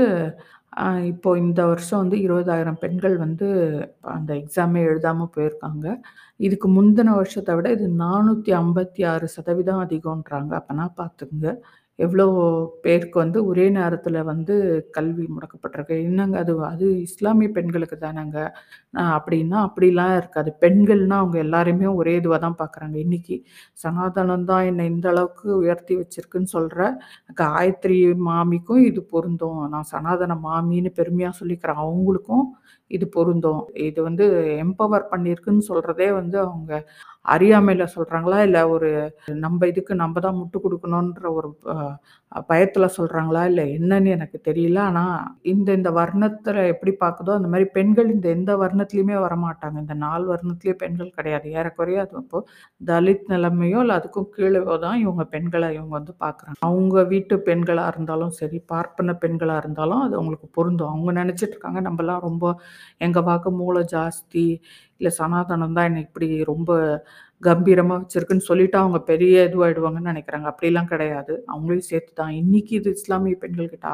அ 0.73 0.85
இப்போ 1.09 1.31
இந்த 1.39 1.61
வருஷம் 1.67 2.01
வந்து 2.01 2.17
20,000 2.23 2.79
பெண்கள் 2.83 3.17
வந்து 3.19 3.47
அந்த 4.13 4.31
எக்ஸாமே 4.41 4.81
எழுதாம 4.87 5.27
போயிருக்காங்க. 5.35 5.87
இதுக்கு 6.41 6.69
முந்தின 6.77 7.15
வருஷத்த 7.17 7.55
விட 7.55 7.69
இது 7.73 7.87
456% 7.99 9.51
அதிகம்ன்றாங்க. 9.87 10.53
அப்பன்னா 10.61 10.87
பார்த்துக்கங்க. 11.01 11.51
எவ்வளோ 11.99 12.25
பேருக்கு 12.85 13.17
வந்து 13.23 13.39
ஒரே 13.51 13.65
நேரத்தில் 13.77 14.19
வந்து 14.31 14.55
கல்வி 14.97 15.25
முடக்கப்பட்டிருக்கு. 15.35 15.97
என்னங்க 16.09 16.37
அது 16.43 16.53
அது 16.71 16.87
இஸ்லாமிய 17.07 17.49
பெண்களுக்கு 17.57 17.97
தானங்க. 17.99 18.39
அப்படின்னா 19.17 19.59
அப்படிலாம் 19.67 20.15
இருக்காது. 20.21 20.51
பெண்கள்னா 20.65 21.17
அவங்க 21.23 21.39
எல்லாருமே 21.47 21.89
ஒரே 22.01 22.15
இதுவாக 22.21 22.41
தான் 22.47 22.59
பார்க்குறாங்க. 22.63 22.97
இன்னைக்கு 23.05 23.37
சனாதனம் 23.85 24.49
தான் 24.53 24.67
என்னை 24.71 24.87
இந்த 24.93 25.09
அளவுக்கு 25.15 25.49
உயர்த்தி 25.63 25.97
வச்சிருக்குன்னு 26.01 26.55
சொல்கிற 26.57 26.81
காயத்ரி 27.43 28.01
மாமிக்கும் 28.31 28.83
இது 28.91 29.03
பொருந்தும். 29.15 29.61
நான் 29.75 29.91
சனாதன 29.95 30.39
மாமின்னு 30.49 30.93
பெருமையாக 31.01 31.39
சொல்லிக்கிறேன் 31.43 31.83
அவங்களுக்கும் 31.87 32.47
இது 32.91 33.07
பொருந்தும். 33.17 33.63
இது 33.89 34.01
வந்து 34.09 34.25
எம்பவர் 34.65 35.11
பண்ணியிருக்குன்னு 35.13 35.65
சொல்கிறதே 35.71 36.09
வந்து 36.21 36.37
அவங்க 36.47 36.73
அறியாமையில் 37.25 37.93
சொல்கிறாங்களா 37.95 38.39
இல்லை 38.43 38.63
ஒரு 38.75 38.89
நம்ம 39.45 39.67
இதுக்கு 39.67 39.95
நம்ம 39.95 40.21
தான் 40.21 40.39
முட்டு 40.41 40.59
கொடுக்கணுன்ற 40.65 41.27
ஒரு 41.39 41.49
பயத்தில் 42.51 42.95
சொல்கிறாங்களா 42.97 43.43
இல்லை 43.51 43.65
என்னன்னு 43.79 44.11
எனக்கு 44.17 44.39
தெரியல. 44.49 44.79
ஆனால் 44.89 45.17
இந்த 45.53 45.69
இந்த 45.79 45.91
வர்ணத்தில் 45.99 46.61
எப்படி 46.73 46.93
பார்க்குதோ, 47.03 47.33
அந்த 47.39 47.49
மாதிரி 47.49 47.67
பெண்கள் 47.77 48.09
இந்த 48.15 48.27
எந்த 48.29 48.53
வர்ணத்துலேயுமே 48.63 49.17
வரமாட்டாங்க. 49.27 49.77
இந்த 49.85 49.95
நாலு 50.05 50.25
வர்ணத்துலேயே 50.33 50.77
பெண்கள் 50.83 51.17
கிடையாது. 51.19 51.47
ஏறக்குறைய 51.59 52.01
அது 52.05 52.17
இப்போது 52.23 52.47
தலித் 52.81 53.27
நிலைமையோ, 53.35 53.81
இல்லை 53.85 53.97
அதுக்கும் 54.01 54.31
கீழவோ 54.37 54.77
தான் 54.87 54.99
இவங்க 55.05 55.25
பெண்களை 55.35 55.69
இவங்க 55.79 55.95
வந்து 55.99 56.15
பார்க்குறாங்க. 56.25 56.59
அவங்க 56.69 57.05
வீட்டு 57.13 57.37
பெண்களாக 57.51 57.93
இருந்தாலும் 57.95 58.35
சரி, 58.41 58.61
பார்ப்பன 58.75 59.17
பெண்களாக 59.25 59.63
இருந்தாலும் 59.65 60.03
அது 60.07 60.17
அவங்களுக்கு 60.21 60.49
பொருந்தும். 60.59 60.93
அவங்க 60.95 61.13
நினச்சிட்ருக்காங்க 61.23 61.83
நம்மலாம் 61.89 62.25
ரொம்ப 62.29 62.47
எங்கள் 62.99 63.29
பார்க்க 63.31 63.59
மூளை 63.61 63.85
ஜாஸ்தி, 63.95 64.47
இல்லை 65.03 65.13
சனாதனம் 65.21 65.77
தான் 65.77 65.89
என்னை 65.91 66.03
இப்படி 66.09 66.29
ரொம்ப 66.53 66.73
கம்பீரமாக 67.43 68.01
வச்சிருக்குன்னு 68.01 68.49
சொல்லிட்டு 68.49 68.77
அவங்க 68.81 68.99
பெரிய 69.09 69.37
இதுவாகிடுவாங்கன்னு 69.49 70.11
நினைக்கிறாங்க 70.11 70.47
அப்படிலாம் 70.51 70.91
கிடையாது. 70.93 71.33
அவங்களையும் 71.53 71.89
சேர்த்து 71.89 72.13
தான். 72.21 72.35
இன்னைக்கு 72.41 72.73
இது 72.79 72.91
இஸ்லாமிய 72.99 73.37
பெண்கள் 73.43 73.73
கிட்ட 73.73 73.87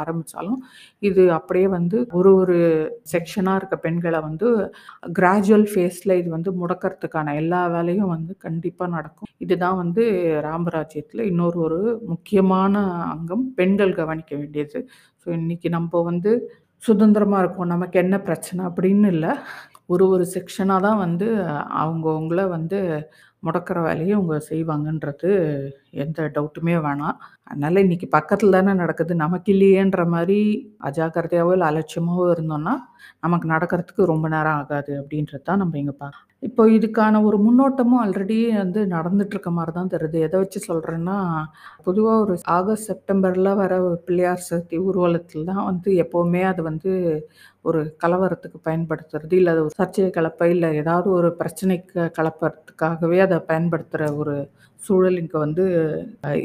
இது 1.02 1.22
அப்படியே 1.38 1.68
வந்து 1.76 1.98
ஒரு 2.18 2.30
ஒரு 2.42 2.58
செக்ஷனாக 3.12 3.60
இருக்க 3.60 3.76
பெண்களை 3.86 4.20
வந்து 4.28 4.48
கிராஜுவல் 5.20 5.66
ஃபேஸில் 5.72 6.18
இது 6.20 6.28
வந்து 6.36 6.52
முடக்கறதுக்கான 6.60 7.34
எல்லா 7.42 7.62
வேலையும் 7.76 8.12
வந்து 8.16 8.34
கண்டிப்பாக 8.46 8.94
நடக்கும். 8.96 9.32
இதுதான் 9.46 9.80
வந்து 9.82 10.04
ராமராஜ்யத்தில் 10.48 11.28
இன்னொரு 11.30 11.58
ஒரு 11.68 11.80
முக்கியமான 12.12 12.84
அங்கம். 13.14 13.44
பெண்கள் 13.60 13.98
கவனிக்க 14.02 14.32
வேண்டியது. 14.36 14.80
ஸோ 15.22 15.28
இன்றைக்கி 15.40 15.70
நம்ம 15.78 16.02
வந்து 16.02 16.32
சுதந்திரமாக 16.82 17.42
இருக்கோம். 17.42 17.72
நமக்கு 17.74 17.96
என்ன 18.02 18.16
பிரச்சனை 18.26 18.60
அப்படின்னு 18.66 19.08
இல்லை 19.14 19.32
ஒரு 19.88 20.04
ஒரு 20.08 20.24
செக்ஷனா 20.34 20.76
தான் 20.80 20.98
வந்து 20.98 21.26
அவங்கவங்கள 21.78 22.40
வந்து 22.48 22.78
முடக்கிற 23.42 23.78
வேலையை 23.88 24.12
அவங்க 24.16 24.36
செய்வாங்கன்றது 24.50 25.30
எந்த 26.04 26.20
டவுட்டுமே 26.36 26.74
வேணாம். 26.86 27.18
அதனால் 27.50 27.82
இன்னைக்கு 27.84 28.06
பக்கத்தில் 28.16 28.56
தானே 28.56 28.72
நடக்குது. 28.82 29.12
நமக்கு 29.24 29.48
இல்லையேன்ற 29.54 30.02
மாதிரி 30.14 30.38
அஜாக்கிரதையாவோ, 30.88 31.52
இல்லை 31.56 31.68
அலட்சியமாகவோ 31.70 32.26
இருந்தோம்னா, 32.34 32.74
நமக்கு 33.24 33.46
நடக்கிறதுக்கு 33.54 34.10
ரொம்ப 34.12 34.26
நேரம் 34.34 34.58
ஆகாது 34.62 34.92
அப்படின்றது 35.02 35.44
தான் 35.50 35.62
நம்ம 35.62 35.78
இங்கே 35.82 35.94
பா 36.00 36.08
இப்போ 36.42 36.62
இதுக்கான 36.76 37.20
ஒரு 37.28 37.36
முன்னோட்டமும் 37.44 38.00
ஆல்ரெடி 38.02 38.36
வந்து 38.62 38.80
நடந்துட்டுருக்க 38.94 39.50
மாதிரி 39.56 39.72
தான் 39.78 39.90
தெரியுது. 39.94 40.18
எதை 40.26 40.36
வச்சு 40.42 40.60
சொல்கிறேன்னா 40.68 41.16
பொதுவாக 41.86 42.22
ஒரு 42.24 42.34
ஆகஸ்ட், 42.56 42.88
செப்டம்பரில் 42.90 43.50
வர 43.62 43.72
பிள்ளையார் 44.06 44.46
சக்தி 44.50 44.76
ஊர்வலத்தில் 44.86 45.48
தான் 45.50 45.64
வந்து 45.70 45.90
எப்போவுமே 46.04 46.42
அது 46.52 46.62
வந்து 46.70 46.92
ஒரு 47.68 47.80
கலவரத்துக்கு 48.02 48.58
பயன்படுத்துறது, 48.68 49.32
இல்லை 49.40 49.50
அது 49.54 49.62
ஒரு 49.66 49.74
சர்ச்சையை 49.80 50.10
கலப்ப 50.18 50.48
இல்லை 50.54 50.70
ஏதாவது 50.82 51.08
ஒரு 51.18 51.30
பிரச்சனைக்கு 51.40 52.04
கிளப்பறதுக்காகவே 52.18 53.18
அதை 53.28 53.38
பயன்படுத்துகிற 53.50 54.04
ஒரு 54.22 54.34
சூழல் 54.80 55.20
இங்கே 55.22 55.38
வந்து 55.44 55.64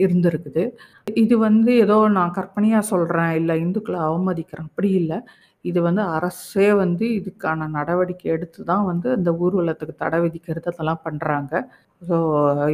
இருந்திருக்குது. 0.03 0.63
இது 1.23 1.35
வந்து 1.47 1.71
ஏதோ 1.85 1.97
நான் 2.17 2.35
கற்பனையாக 2.37 2.89
சொல்கிறேன் 2.91 3.33
இல்லை 3.41 3.55
இந்துக்களை 3.65 3.99
அவமதிக்கிறேன் 4.09 4.69
அப்படி 4.69 4.91
இல்லை 5.01 5.19
இது 5.65 5.79
வந்து 5.87 6.03
அரசே 6.15 6.65
வந்து 6.81 7.05
இதுக்கான 7.19 7.67
நடவடிக்கை 7.75 8.27
எடுத்து 8.35 8.59
தான் 8.71 8.85
வந்து 8.89 9.07
அந்த 9.17 9.29
ஊர்வலத்துக்கு 9.43 9.93
தடை 10.01 10.17
விதிக்கிறது 10.23 10.67
அதெல்லாம் 10.71 11.03
பண்ணுறாங்க 11.05 11.53
ஸோ 12.01 12.17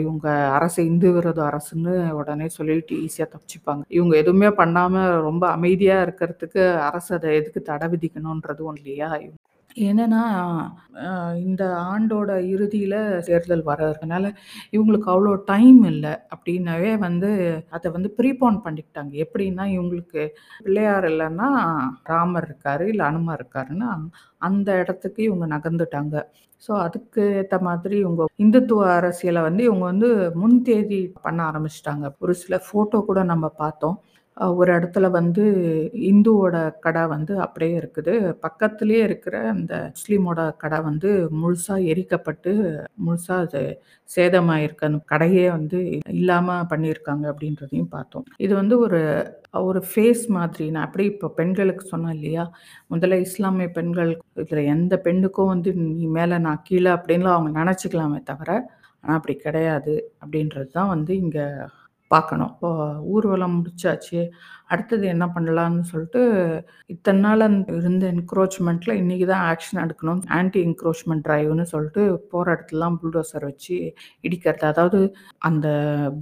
இவங்க 0.03 0.27
அரசு 0.57 0.79
இந்து 0.91 1.09
விரோத 1.15 1.41
அரசுன்னு 1.49 1.93
உடனே 2.19 2.47
சொல்லிட்டு 2.57 2.93
ஈஸியாக 3.05 3.29
தப்பிச்சுப்பாங்க. 3.33 3.83
இவங்க 3.97 4.15
எதுவுமே 4.23 4.49
பண்ணாமல் 4.61 5.13
ரொம்ப 5.29 5.43
அமைதியாக 5.57 6.05
இருக்கிறதுக்கு 6.07 6.63
அரசு 6.89 7.11
அதை 7.19 7.29
எதுக்கு 7.41 7.61
தடை 7.71 7.87
விதிக்கணுன்றதும் 7.93 8.77
இல்லையா? 8.79 9.09
என்னன்னா, 9.85 10.21
அ 11.01 11.09
இந்த 11.41 11.63
ஆண்டோட 11.89 12.31
இறுதியில 12.51 12.95
தேர்தல் 13.27 13.63
வர 13.67 13.79
இருக்கனால, 13.87 14.25
இவங்களுக்கு 14.73 15.07
அவ்வளோ 15.11 15.33
டைம் 15.45 15.81
இல்ல 15.91 16.05
அப்படின்னவே 16.33 16.91
வந்து 17.03 17.29
அத 17.71 17.91
வந்து 17.91 18.09
ப்ரீபோன் 18.17 18.57
பண்ணிக்கிட்டாங்க. 18.65 19.13
எப்படின்னா, 19.25 19.65
இவங்களுக்கு 19.75 20.23
பிள்ளையார் 20.59 21.07
இல்லன்னா 21.11 21.49
ராமர் 22.11 22.47
இருக்காரு, 22.49 22.85
இல்ல 22.93 23.03
அனுமார் 23.09 23.41
இருக்காருன்னா, 23.41 23.91
அந்த 24.41 24.69
இடத்துக்கு 24.81 25.21
இவங்க 25.29 25.47
நகர்ந்துட்டாங்க. 25.53 26.15
ஸோ 26.63 26.71
அதுக்கு 26.83 27.23
ஏத்த 27.39 27.57
மாதிரி 27.63 27.95
இவங்க 27.99 28.23
இந்துத்துவ 28.41 28.81
அரசியல 28.95 29.41
வந்து 29.43 29.63
இவங்க 29.63 29.85
வந்து 29.85 30.09
முன்தேதி 30.41 30.97
பண்ண 31.21 31.39
ஆரம்பிச்சுட்டாங்க. 31.49 32.05
ஒரு 32.21 32.33
சில 32.41 32.55
ஃபோட்டோ 32.65 32.99
கூட 33.05 33.19
நம்ம 33.29 33.47
பார்த்தோம். 33.59 33.97
ஒரு 34.59 34.69
இடத்துல 34.77 35.05
வந்து 35.17 35.43
இந்துவோட 36.09 36.55
கடை 36.85 37.01
வந்து 37.13 37.33
அப்படியே 37.45 37.73
இருக்குது. 37.79 38.13
பக்கத்துலேயே 38.45 39.01
இருக்கிற 39.07 39.35
அந்த 39.53 39.73
முஸ்லீமோட 39.95 40.41
கடை 40.63 40.79
வந்து 40.87 41.09
முழுசாக 41.41 41.87
எரிக்கப்பட்டு, 41.93 42.51
முழுசாக 43.05 43.45
அது 43.45 43.61
சேதமாயிருக்கு. 44.09 44.89
அந்த 44.89 45.01
கடையே 45.13 45.45
வந்து 45.57 45.79
இல்லாமல் 46.19 46.69
பண்ணியிருக்காங்க 46.71 47.25
அப்படின்றதையும் 47.33 47.91
பார்த்தோம். 47.97 48.25
இது 48.45 48.53
வந்து 48.61 48.77
ஒரு 48.85 49.01
ஒரு 49.67 49.79
ஃபேஸ் 49.89 50.23
மாதிரி 50.37 50.65
நான் 50.73 50.85
அப்படி 50.87 51.03
இப்போ 51.11 51.27
பெண்களுக்கு 51.39 51.85
சொன்னேன் 51.93 52.15
இல்லையா? 52.17 52.43
முதல்ல 52.93 53.17
இஸ்லாமிய 53.27 53.69
பெண்கள் 53.77 54.11
இதில் 54.43 54.69
எந்த 54.75 54.93
பெண்ணுக்கும் 55.07 55.51
வந்து 55.53 55.69
நீ 55.81 56.07
மேலே 56.17 56.37
நான் 56.47 56.63
கீழே 56.69 56.91
அப்படின்லாம் 56.97 57.37
அவங்க 57.37 57.51
நினச்சிக்கலாமே 57.61 58.19
தவிர, 58.31 58.49
ஆனால் 59.03 59.17
அப்படி 59.19 59.35
கிடையாது 59.45 59.95
அப்படின்றது 60.23 60.69
தான் 60.77 60.91
வந்து 60.95 61.13
இங்கே 61.23 61.45
பார்க்கணும். 62.13 62.51
இப்போ 62.55 62.69
ஊர்வலம் 63.13 63.55
முடிச்சாச்சு. 63.57 64.19
அடுத்தது 64.73 65.05
என்ன 65.13 65.25
பண்ணலான்னு 65.35 65.83
சொல்லிட்டு, 65.91 66.21
இத்தனை 66.93 67.19
நாள் 67.25 67.43
இருந்த 67.79 68.03
என்க்ரோச்மெண்ட்டில் 68.13 68.93
இன்றைக்கி 69.01 69.25
தான் 69.31 69.45
ஆக்ஷன் 69.51 69.81
எடுக்கணும். 69.85 70.21
ஆன்டி 70.37 70.59
என்க்ரோச்மெண்ட் 70.67 71.23
ட்ரைவ்னு 71.27 71.65
சொல்லிட்டு 71.73 72.03
போகிற 72.33 72.47
இடத்துலலாம் 72.55 72.97
புல்டோசர் 73.01 73.47
வச்சு 73.49 73.77
இடிக்கிறது. 74.27 74.65
அதாவது 74.73 74.99
அந்த 75.49 75.67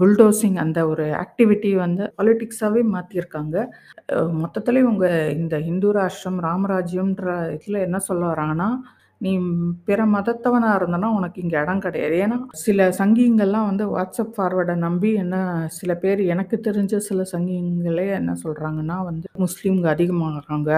புல்டோசிங் 0.02 0.60
அந்த 0.66 0.80
ஒரு 0.92 1.08
ஆக்டிவிட்டி 1.24 1.72
வந்து 1.86 2.06
பாலிட்டிக்ஸாகவே 2.20 2.84
மாற்றியிருக்காங்க 2.96 3.56
மொத்தத்தில் 4.44 4.84
இவங்க 4.86 5.06
இந்த 5.42 5.56
இந்து 5.72 5.92
ராஷ்டிரம், 6.00 6.40
ராமராஜ்யம்ன்ற 6.50 7.28
இதில் 7.58 7.86
என்ன 7.88 8.00
சொல்ல 8.10 8.24
வராங்கன்னா, 8.34 8.70
நீ 9.22 9.32
பிற 9.86 10.00
மதத்தவனாக 10.08 10.78
இருந்தன்னா 10.80 11.10
உனக்கு 11.14 11.38
இங்கே 11.42 11.58
இடம் 11.58 11.80
கிடையாது. 11.80 12.16
ஏன்னா, 12.26 12.36
சில 12.60 12.90
சங்கிங்கள்லாம் 13.00 13.68
வந்து 13.70 13.86
வாட்ஸ்அப் 13.94 14.34
ஃபார்வர்டை 14.36 14.76
நம்பி 14.78 15.12
என்ன 15.16 15.36
சில 15.78 15.92
பேர் 15.96 16.22
எனக்கு 16.28 16.58
தெரிஞ்ச 16.68 16.98
சில 17.08 17.24
சங்கிங்களே 17.32 18.08
என்ன 18.14 18.36
சொல்கிறாங்கன்னா 18.44 18.98
வந்து, 19.04 19.28
முஸ்லீம்க 19.46 19.88
அதிகமாகறாங்க 19.96 20.70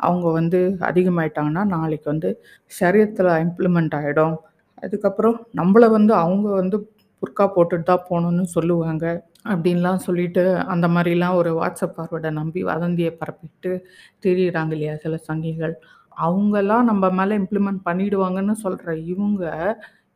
அவங்க 0.00 0.26
வந்து 0.32 0.60
அதிகமாயிட்டாங்கன்னா, 0.88 1.64
நாளைக்கு 1.74 2.08
வந்து 2.10 2.30
சரியத்தில் 2.72 3.32
இம்ப்ளிமெண்ட் 3.44 3.96
ஆகிடும் 4.00 4.36
அதுக்கப்புறம் 4.82 5.38
நம்மள 5.56 5.84
வந்து 5.90 6.14
அவங்க 6.18 6.48
வந்து 6.54 6.78
புர்கா 7.22 7.44
போட்டுட்டு 7.54 7.86
தான் 7.86 8.06
போகணுன்னு 8.08 8.44
சொல்லுவாங்க. 8.52 9.06
அப்படின்லாம் 9.48 10.00
சொல்லிட்டு, 10.04 10.42
அந்த 10.72 10.86
மாதிரிலாம் 10.88 11.36
ஒரு 11.36 11.50
வாட்ஸ்அப் 11.58 11.94
ஃபார்வர்டை 11.96 12.30
நம்பி 12.32 12.60
வதந்தியை 12.64 13.12
பரப்பிட்டு 13.20 13.70
தெரியுறாங்க 14.24 14.72
இல்லையா 14.72 14.94
சில 14.98 15.16
சங்கிகள். 15.28 15.74
அவங்கலாம் 16.18 16.84
நம்ம 16.90 17.10
மேல 17.12 17.36
இம்ப்ளிமெண்ட் 17.40 17.80
பண்ணிடுவாங்கன்னு 17.86 18.54
சொல்ற 18.62 18.84
இவங்க, 19.12 19.44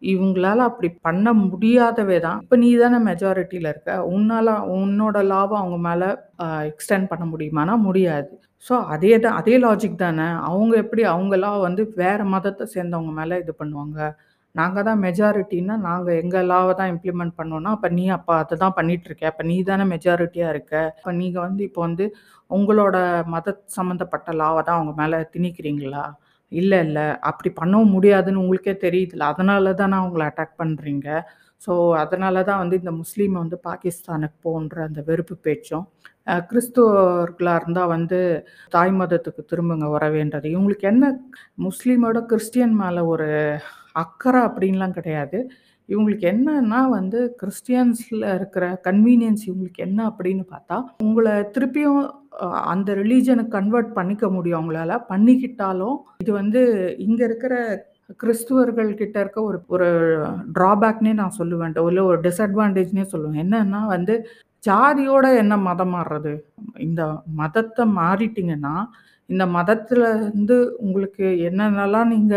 இவங்களால 0.03 0.61
அப்படி 0.69 0.89
பண்ண 1.05 1.27
முடியாதவே 1.45 2.19
தான். 2.25 2.41
இப்ப 2.45 2.57
நீ 2.59 2.71
தானே 2.79 2.99
மெஜாரிட்டில 3.09 3.71
இருக்க. 3.73 3.93
உன்னால 4.15 4.49
உன்னோட 4.77 5.19
லாவ 5.29 5.53
அவங்க 5.61 5.79
மேல 5.87 6.03
அ 6.45 6.67
எக்ஸ்டெண்ட் 6.71 7.11
பண்ண 7.13 7.27
முடியுமான்னா 7.33 7.77
முடியாது. 7.87 8.31
ஸோ 8.67 8.75
அதே 8.95 9.13
தான் 9.21 9.39
அதே 9.41 9.57
லாஜிக் 9.63 10.03
தானே. 10.03 10.29
அவங்க 10.49 10.75
எப்படி 10.83 11.03
அவங்க 11.13 11.37
லா 11.39 11.53
வந்து 11.67 11.83
வேற 11.99 12.21
மதத்த 12.35 12.69
சேர்ந்தவங்க 12.75 13.13
மேல 13.17 13.39
இது 13.43 13.55
பண்ணுவாங்க. 13.59 13.99
நாங்கள் 14.55 14.87
தான் 14.89 15.01
மெஜாரிட்டின்னா, 15.07 15.75
நாங்கள் 15.89 16.19
எங்கள் 16.23 16.49
லாவை 16.53 16.73
தான் 16.81 16.91
இம்ப்ளிமெண்ட் 16.95 17.35
பண்ணோன்னா 17.39 17.71
அப்போ 17.77 17.89
நீ 17.99 18.05
அப்போ 18.17 18.33
அதை 18.43 18.57
தான் 18.65 18.75
பண்ணிகிட்ருக்க 18.79 19.31
அப்போ 19.31 19.45
நீ 19.51 19.57
தானே 19.71 19.85
மெஜாரிட்டியாக 19.95 20.53
இருக்க. 20.55 20.75
இப்போ 20.99 21.13
நீங்கள் 21.21 21.45
வந்து 21.47 21.63
இப்போ 21.69 21.81
வந்து 21.87 22.07
உங்களோட 22.51 22.97
மத 23.35 23.55
சம்மந்தப்பட்ட 23.77 24.31
லாவை 24.41 24.63
தான் 24.69 24.79
அவங்க 24.79 24.95
மேலே 25.03 25.19
திணிக்கிறீங்களா? 25.35 26.05
இல்லை 26.53 26.79
இல்லை 26.87 27.07
அப்படி 27.31 27.51
பண்ணவும் 27.61 27.95
முடியாதுன்னு 27.97 28.43
உங்களுக்கே 28.45 28.75
தெரியுதுல்ல. 28.87 29.31
அதனால 29.35 29.75
நான் 29.95 30.07
உங்களை 30.09 30.27
அட்டாக் 30.31 30.61
பண்ணுறீங்க 30.63 31.09
ஸோ 31.63 31.73
அதனால 32.03 32.37
தான் 32.49 32.61
வந்து 32.63 32.77
இந்த 32.81 32.93
முஸ்லீமை 33.01 33.39
வந்து 33.43 33.59
பாகிஸ்தானுக்கு 33.67 34.39
போன்ற 34.47 34.77
அந்த 34.89 35.01
வெறுப்பு 35.09 35.35
பேச்சும், 35.47 35.85
கிறிஸ்துவர்களாக 36.51 37.61
இருந்தால் 37.61 37.93
வந்து 37.95 38.19
தாய் 38.75 38.93
மதத்துக்கு 39.01 39.43
திரும்புங்க 39.53 39.89
வரவேன்றது 39.97 40.47
இவங்களுக்கு 40.55 40.87
என்ன 40.93 41.05
முஸ்லீமோட 41.67 42.21
கிறிஸ்டியன் 42.33 42.75
மேலே 42.83 43.03
ஒரு 43.13 43.29
அக்கறை 44.03 44.41
அப்படின்லாம் 44.49 44.97
கிடையாது. 44.99 45.39
இவங்களுக்கு 45.89 46.27
என்னன்னா 46.33 46.81
வந்து 46.97 47.21
கிறிஸ்டியன்ஸில் 47.41 48.27
இருக்கிற 48.37 48.65
கன்வீனியன்ஸ் 48.87 49.45
இவங்களுக்கு 49.49 49.85
என்ன 49.87 50.01
அப்படின்னு 50.11 50.45
பார்த்தா, 50.53 50.77
உங்களை 51.07 51.33
திருப்பியும் 51.55 52.03
அந்த 52.73 52.91
ரிலீஜனுக்கு 53.01 53.57
கன்வெர்ட் 53.59 53.91
பண்ணிக்க 53.97 54.27
முடியும் 54.31 54.59
அவங்களால. 54.59 54.93
பண்ணிக்கிட்டாலும், 55.11 55.97
இது 56.25 56.33
வந்து 56.41 56.61
இங்கே 57.07 57.25
இருக்கிற 57.29 57.55
கிறிஸ்துவர்கள் 58.23 58.91
கிட்ட 59.01 59.17
இருக்க 59.21 59.39
ஒரு 59.49 59.59
ஒரு 59.75 59.89
ட்ராபேக்னே 60.57 61.13
நான் 61.21 61.39
சொல்லுவேன். 61.41 61.75
இல்லை 61.91 62.05
ஒரு 62.11 62.19
டிஸ்அட்வான்டேஜ்னே 62.27 63.05
சொல்லுவேன். 63.13 63.43
என்னன்னா 63.45 63.81
வந்து 63.95 64.17
ஜாதியோட 64.69 65.27
என்ன 65.43 65.55
மதம் 65.69 65.95
மாறுறது? 65.95 66.33
இந்த 66.87 67.03
மதத்தை 67.41 67.85
மாறிட்டிங்கன்னா 68.01 68.75
இந்த 69.33 69.45
மதத்துல 69.57 70.03
இருந்து 70.21 70.57
உங்களுக்கு 70.79 71.27
என்னென்னலாம் 71.49 72.13
நீங்க 72.15 72.35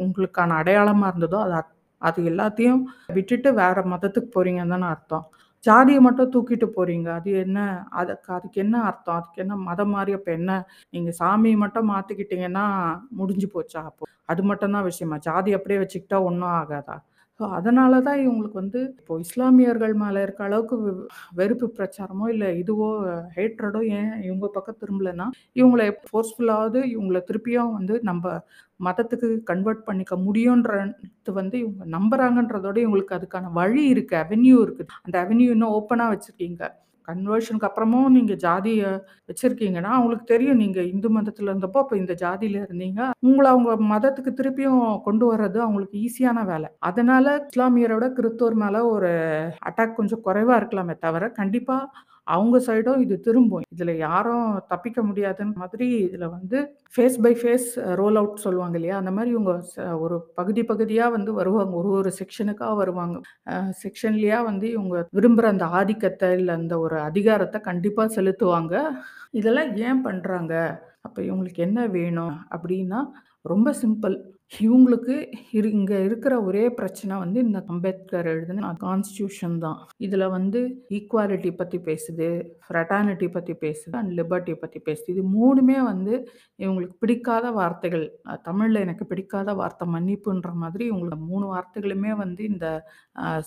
உங்களுக்கான 0.00 0.56
அடையாளமா 0.60 1.08
இருந்ததோ, 1.10 1.40
அது 1.50 1.60
அது 2.02 2.20
எல்லாத்தையும் 2.30 2.80
விட்டுட்டு 3.14 3.50
வேற 3.54 3.82
மதத்துக்கு 3.92 4.28
போறீங்கன்னு 4.34 4.74
தானே 4.74 4.86
அர்த்தம். 4.86 5.24
ஜாதியை 5.64 6.00
மட்டும் 6.00 6.32
தூக்கிட்டு 6.34 6.66
போறீங்க. 6.74 7.08
அது 7.18 7.30
என்ன? 7.44 7.58
அதுக்கு 7.92 8.30
அதுக்கு 8.32 8.58
என்ன 8.64 8.76
அர்த்தம்? 8.82 9.16
அதுக்கு 9.16 9.42
என்ன 9.44 9.54
மதம் 9.68 9.90
மாதிரி 9.90 10.12
அப்ப 10.12 10.30
என்ன? 10.32 10.52
நீங்க 10.92 11.12
சாமியை 11.20 11.56
மட்டும் 11.56 11.90
மாத்திக்கிட்டீங்கன்னா 11.92 12.66
முடிஞ்சு 13.20 13.48
போச்சா 13.54 13.82
அப்போ? 13.88 14.04
அது 14.26 14.42
மட்டும் 14.42 14.74
தான் 14.76 14.88
விஷயமா? 14.90 15.18
ஜாதி 15.26 15.52
அப்படியே 15.54 15.80
வச்சுக்கிட்டா 15.82 16.20
ஒன்றும் 16.28 16.54
ஆகாதா? 16.58 16.96
ஸோ 17.40 17.44
அதனால 17.56 17.94
தான் 18.04 18.20
இவங்களுக்கு 18.22 18.58
வந்து 18.60 18.80
இப்போ 19.00 19.14
இஸ்லாமியர்கள் 19.24 19.94
மேலே 20.02 20.20
இருக்க 20.26 20.40
அளவுக்கு 20.46 20.76
வெ 20.82 20.92
வெறுப்பு 21.38 21.66
பிரச்சாரமோ, 21.76 22.26
இல்லை 22.34 22.48
இதுவோ 22.60 22.88
ஹேட்ரடோ 23.36 23.80
ஏன் 23.98 24.12
இவங்க 24.26 24.46
பக்கம் 24.54 24.78
திரும்பலன்னா, 24.82 25.26
இவங்கள 25.60 25.82
ஃபோர்ஸ்ஃபுல்லாவது 26.06 26.80
இவங்கள 26.94 27.20
திருப்பியும் 27.28 27.74
வந்து 27.78 27.96
நம்ம 28.10 28.24
மதத்துக்கு 28.80 29.28
கன்வெர்ட் 29.50 29.86
பண்ணிக்க 29.88 30.14
முடியுன்றது 30.26 30.88
வந்து 31.40 31.56
இவங்க 31.64 31.84
நம்புறாங்கன்றதோட 31.96 32.78
இவங்களுக்கு 32.84 33.16
அதுக்கான 33.18 33.52
வழி 33.60 33.84
இருக்குது 33.94 34.22
அவென்யூ 34.24 34.56
இருக்குது 34.64 34.92
அந்த 35.06 35.16
அவென்யூ 35.24 35.48
இன்னும் 35.56 35.76
ஓப்பனாக 35.78 36.12
வச்சுருக்கீங்க. 36.14 36.62
கன்வர்ஷனுக்கு 37.06 37.68
அப்புறமும் 37.68 38.08
நீங்க 38.08 38.34
ஜாதியை 38.34 38.86
வச்சிருக்கீங்கன்னா, 39.28 39.92
அவங்களுக்கு 39.96 40.24
தெரியும் 40.24 40.56
நீங்க 40.56 40.82
இந்து 40.82 41.20
மதத்துல 41.20 41.50
இருந்தப்போ, 41.52 41.78
இப்போ 41.78 41.96
இந்த 41.96 42.14
ஜாதியில 42.20 42.60
இருந்தீங்க. 42.62 43.10
உங்களை 43.20 43.50
அவங்க 43.50 43.72
மதத்துக்கு 43.92 44.32
திருப்பியும் 44.32 45.02
கொண்டு 45.02 45.34
வர்றது 45.34 45.58
அவங்களுக்கு 45.58 45.98
ஈஸியான 45.98 46.44
வேலை. 46.46 46.68
அதனால 46.78 47.48
இஸ்லாமியரோட 47.48 48.06
கிறிஸ்துவர் 48.12 48.54
மேல 48.54 48.86
ஒரு 48.86 49.10
அட்டாக் 49.66 49.94
கொஞ்சம் 49.94 50.22
குறைவா 50.24 50.56
இருக்கலாமே 50.58 50.98
தவிர, 50.98 51.28
கண்டிப்பா 51.30 51.76
அவங்க 52.26 52.56
சைடும் 52.60 53.00
இது 53.00 53.16
திரும்பும். 53.20 53.64
இதுல 53.74 53.92
யாரும் 54.00 54.44
தப்பிக்க 54.70 55.00
முடியாதுன்னு 55.02 55.54
மாதிரி 55.56 55.86
இதுல 56.06 56.26
வந்து 56.30 56.58
face 56.94 57.18
by 57.20 57.32
face 57.34 57.68
roll 57.94 58.16
out 58.16 58.42
சொல்லுவாங்க 58.44 58.76
இல்லையா? 58.78 58.96
அந்த 58.96 59.12
மாதிரி 59.12 59.30
இவங்க 59.32 59.52
ச 59.70 59.76
ஒரு 60.00 60.16
பகுதி 60.34 60.62
பகுதியா 60.64 61.06
வந்து 61.10 61.32
வருவாங்க. 61.34 61.74
ஒரு 61.76 61.90
ஒரு 61.98 62.12
செக்ஷனுக்காக 62.18 62.74
வருவாங்க. 62.76 63.16
அ 63.52 63.54
செக்ஷன்லயா 63.82 64.40
வந்து 64.44 64.68
இவங்க 64.72 64.96
விரும்புற 65.16 65.46
அந்த 65.50 65.66
ஆதிக்கத்தை 65.76 66.30
இல்ல 66.38 66.52
அந்த 66.54 66.76
ஒரு 66.80 66.98
அதிகாரத்தை 67.08 67.60
கண்டிப்பா 67.62 68.04
செலுத்துவாங்க. 68.16 68.74
இதெல்லாம் 69.34 69.70
ஏன் 69.84 70.02
பண்றாங்க? 70.02 70.54
அப்ப 71.02 71.18
இவங்களுக்கு 71.22 71.62
என்ன 71.62 71.80
வேணும்? 71.92 72.36
அப்படின்னா, 72.50 73.00
ரொம்ப 73.44 73.70
சிம்பிள். 73.80 74.16
இவங்களுக்கு 74.52 75.14
இரு 75.58 75.68
இங்க 75.76 75.94
இருக்கிற 76.06 76.34
ஒரே 76.48 76.62
பிரச்சனை 76.76 77.14
வந்து 77.22 77.38
இந்த 77.46 77.58
அம்பேத்கர் 77.72 78.28
எழுதின 78.32 78.68
கான்ஸ்டியூஷன் 78.84 79.56
தான். 79.64 79.78
இதுல 80.06 80.24
வந்து 80.34 80.60
ஈக்குவாலிட்டி 80.96 81.50
பத்தி 81.60 81.78
பேசுது, 81.88 82.28
ஃப்ரெட்டானிட்டி 82.66 83.28
பத்தி 83.36 83.54
பேசுது, 83.64 83.94
அண்ட் 84.00 84.12
லிபர்ட்டி 84.20 84.54
பத்தி 84.62 84.80
பேசுது. 84.88 85.08
இது 85.14 85.24
மூணுமே 85.36 85.78
வந்து 85.90 86.14
இவங்களுக்கு 86.58 86.96
பிடிக்காத 87.04 87.50
வார்த்தைகள். 87.58 88.06
தமிழில் 88.26 88.44
தமிழ்ல 88.48 88.84
எனக்கு 88.86 89.04
பிடிக்காத 89.10 89.50
வார்த்தை 89.60 89.86
மன்னிப்புன்ற 89.94 90.50
மாதிரி 90.62 90.84
இவங்களோட 90.90 91.18
மூணு 91.30 91.46
வார்த்தைகளுமே 91.54 92.12
வந்து 92.22 92.42
இந்த 92.52 92.66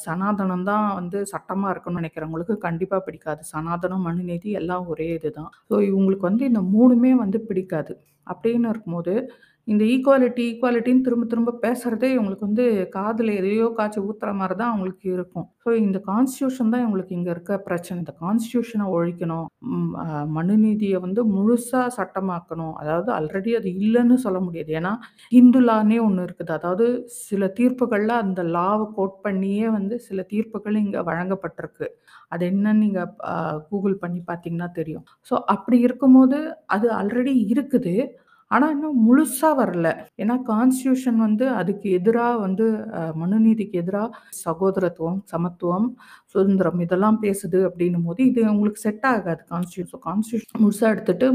சனாதனம் 0.05 0.67
தான் 0.71 0.87
வந்து 0.99 1.19
சட்டமா 1.33 1.67
இருக்கணும்னு 1.73 2.01
நினைக்கிறவங்களுக்கு 2.01 2.57
கண்டிப்பா 2.67 2.99
பிடிக்காது. 3.07 3.41
சனாதனம், 3.53 4.05
மனுநீதி 4.09 4.51
எல்லாம் 4.61 4.85
ஒரே 4.93 5.09
இதுதான். 5.17 5.51
ஸோ 5.69 5.75
இவங்களுக்கு 5.89 6.29
வந்து 6.31 6.45
இந்த 6.51 6.63
மூணுமே 6.75 7.13
வந்து 7.23 7.39
பிடிக்காது. 7.49 7.93
அப்படின்னு 8.27 8.67
இருக்கும்போது, 8.71 9.13
இந்த 9.67 9.83
ஈக்குவாலிட்டி 9.93 10.43
ஈக்குவாலிட்டின்னு 10.49 11.03
திரும்ப 11.05 11.25
திரும்ப 11.31 11.51
பேசுறதே 11.63 12.07
இவங்களுக்கு 12.13 12.45
வந்து 12.47 12.63
காதில் 12.95 13.31
எதையோ 13.39 13.65
காய்ச்சி 13.77 13.99
ஊத்துற 14.05 14.29
மாதிரி 14.39 14.55
தான் 14.61 14.71
அவங்களுக்கு 14.71 15.07
இருக்கும். 15.15 15.45
ஸோ 15.63 15.69
இந்த 15.83 15.97
கான்ஸ்டியூஷன் 16.07 16.71
தான் 16.73 16.83
இவங்களுக்கு 16.83 17.13
இங்கே 17.17 17.31
இருக்க 17.35 17.57
பிரச்சனை. 17.67 17.97
இந்த 18.03 18.13
கான்ஸ்டியூஷனை 18.21 18.85
ஒழிக்கணும். 18.97 19.47
மனுநீதியை 20.37 20.99
வந்து 21.05 21.23
முழுசாக 21.35 21.89
சட்டமாக்கணும். 21.97 22.73
அதாவது 22.81 23.11
ஆல்ரெடி 23.17 23.51
அது 23.59 23.69
இல்லைன்னு 23.83 24.17
சொல்ல 24.25 24.39
முடியாது. 24.45 24.71
ஏன்னா, 24.79 24.93
ஹிந்து 25.35 25.61
லான்னே 25.67 25.99
இருக்குது. 26.25 26.53
அதாவது 26.59 26.87
சில 27.27 27.51
தீர்ப்புகளில் 27.59 28.15
அந்த 28.23 28.43
லாவை 28.55 28.87
கோட் 28.97 29.17
பண்ணியே 29.27 29.67
வந்து 29.77 29.97
சில 30.07 30.25
தீர்ப்புகள் 30.33 30.81
இங்கே 30.83 31.03
வழங்கப்பட்டிருக்கு. 31.11 31.89
அது 32.33 32.43
என்னன்னு 32.51 32.83
நீங்கள் 32.85 33.13
கூகுள் 33.69 33.97
பண்ணி 34.05 34.23
பார்த்தீங்கன்னா 34.31 34.69
தெரியும். 34.79 35.05
ஸோ 35.29 35.35
அப்படி 35.55 35.79
இருக்கும்போது, 35.87 36.39
அது 36.75 36.87
ஆல்ரெடி 36.99 37.35
இருக்குது. 37.53 37.95
ஆனால் 38.51 38.71
இன்னும் 38.75 38.99
முழுசாக 39.05 39.53
வரல. 39.59 39.87
ஏன்னா 40.21 40.35
கான்ஸ்டியூஷன் 40.47 41.19
வந்து 41.25 41.45
அதுக்கு 41.59 41.87
எதிராக 41.97 42.35
வந்து 42.45 42.65
மனுநீதிக்கு 43.21 43.75
எதிராக 43.81 44.09
சகோதரத்துவம், 44.43 45.19
சமத்துவம், 45.33 45.87
சுதந்திரம் 46.33 46.79
இதெல்லாம் 46.85 47.19
பேசுது 47.25 47.59
அப்படின்னும் 47.69 48.07
போது 48.09 48.21
இது 48.31 48.41
உங்களுக்கு 48.53 48.81
செட் 48.85 49.05
ஆகாது 49.11 49.43
கான்ஸ்டியூஷன் 49.53 50.03
கான்ஸ்டிடியூஷன் 50.07 50.63
முழுசாக 50.63 50.93
எடுத்துட்டு 50.95 51.27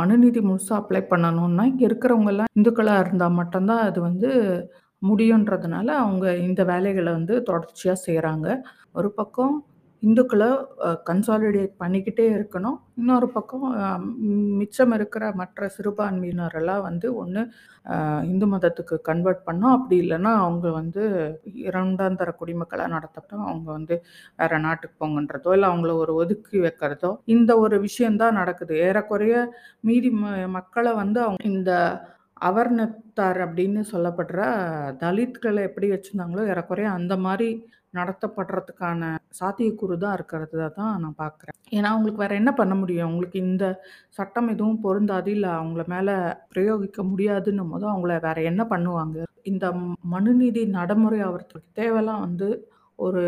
மனுநீதி 0.00 0.42
முழுசாக 0.50 0.80
அப்ளை 0.82 1.02
பண்ணணும்னா, 1.12 1.66
இங்கே 1.72 1.86
இருக்கிறவங்கெல்லாம் 1.90 2.52
இந்துக்களாக 2.58 3.04
இருந்தால் 3.06 3.38
மட்டும்தான் 3.40 3.84
அது 3.88 4.00
வந்து 4.08 4.30
முடியுன்றதுனால, 5.02 5.88
அவங்க 6.02 6.26
இந்த 6.46 6.62
வேலைகளை 6.70 7.10
வந்து 7.18 7.34
தொடர்ச்சியாக 7.48 7.98
செய்கிறாங்க 8.06 8.46
ஒரு 8.94 9.08
பக்கம் 9.20 9.54
இந்துக்களை 10.02 10.48
கன்சாலிடேட் 11.10 11.74
பண்ணிக்கிட்டே 11.80 12.24
இருக்கணும். 12.38 12.78
இன்னொரு 12.94 13.28
பக்கம் 13.28 13.64
மிச்சம் 14.56 14.92
இருக்கிற 14.92 15.32
மற்ற 15.34 15.70
சிறுபான்மையினரெல்லாம் 15.76 16.82
வந்து 16.82 17.14
ஒன்று 17.14 17.42
இந்து 18.22 18.46
மதத்துக்கு 18.46 19.00
கன்வெர்ட் 19.02 19.42
பண்ணோம் 19.46 19.74
அப்படி 19.76 19.96
இல்லைன்னா 20.00 20.32
அவங்க 20.44 20.70
வந்து 20.70 21.04
இரண்டாம் 21.44 22.16
தர 22.16 22.34
குடிமக்களாக 22.40 22.92
நடத்தட்டும். 22.96 23.44
அவங்க 23.50 23.70
வந்து 23.72 24.04
வேற 24.36 24.58
நாட்டுக்கு 24.58 25.06
போங்கன்றதோ, 25.06 25.52
இல்லை 25.52 25.68
அவங்கள 25.68 25.92
ஒரு 25.94 26.14
ஒதுக்கி 26.14 26.58
வைக்கிறதோ, 26.58 27.16
இந்த 27.24 27.58
ஒரு 27.58 27.80
விஷயந்தான் 27.80 28.34
நடக்குது. 28.34 28.76
ஏறக்குறைய 28.78 29.36
மீதி 29.80 30.10
ம 30.10 30.94
வந்து 30.94 31.20
அவங்க 31.20 31.44
இந்த 31.44 31.72
அவர்ணத்தார் 32.40 33.40
அப்படின்னு 33.46 33.82
சொல்லப்படுற 33.92 34.40
தலித்களை 35.02 35.60
எப்படி 35.62 35.88
வச்சுருந்தாங்களோ 35.90 36.48
ஏறக்குறைய 36.48 36.90
அந்த 36.90 37.16
மாதிரி 37.16 37.50
நடத்தப்படுறதுக்கான 37.94 39.02
சாத்தியக்கூறு 39.40 39.96
தான் 40.04 40.14
இருக்கிறத 40.18 40.68
தான் 40.78 40.94
நான் 41.02 41.20
பார்க்குறேன். 41.22 41.56
ஏன்னா, 41.76 41.88
அவங்களுக்கு 41.92 42.22
வேற 42.24 42.34
என்ன 42.34 42.50
பண்ண 42.52 42.74
முடியும்? 42.74 43.06
அவங்களுக்கு 43.06 43.38
இந்த 43.48 43.66
சட்டம் 44.10 44.48
எதுவும் 44.48 44.82
பொருந்தாது, 44.86 45.28
இல்லை 45.36 45.50
அவங்கள 45.58 45.84
மேலே 45.86 46.14
பிரயோகிக்க 46.54 47.02
முடியாதுன்னும் 47.12 47.72
போது 47.74 47.86
அவங்கள 47.92 48.14
வேற 48.26 48.38
என்ன 48.42 48.64
பண்ணுவாங்க? 48.72 49.18
இந்த 49.42 49.66
மனுநீதி 50.14 50.62
நடைமுறை 50.78 51.20
அவர்களுக்கு 51.28 51.70
தேவைலாம் 51.74 52.24
வந்து 52.26 52.48
ஒரு 52.98 53.22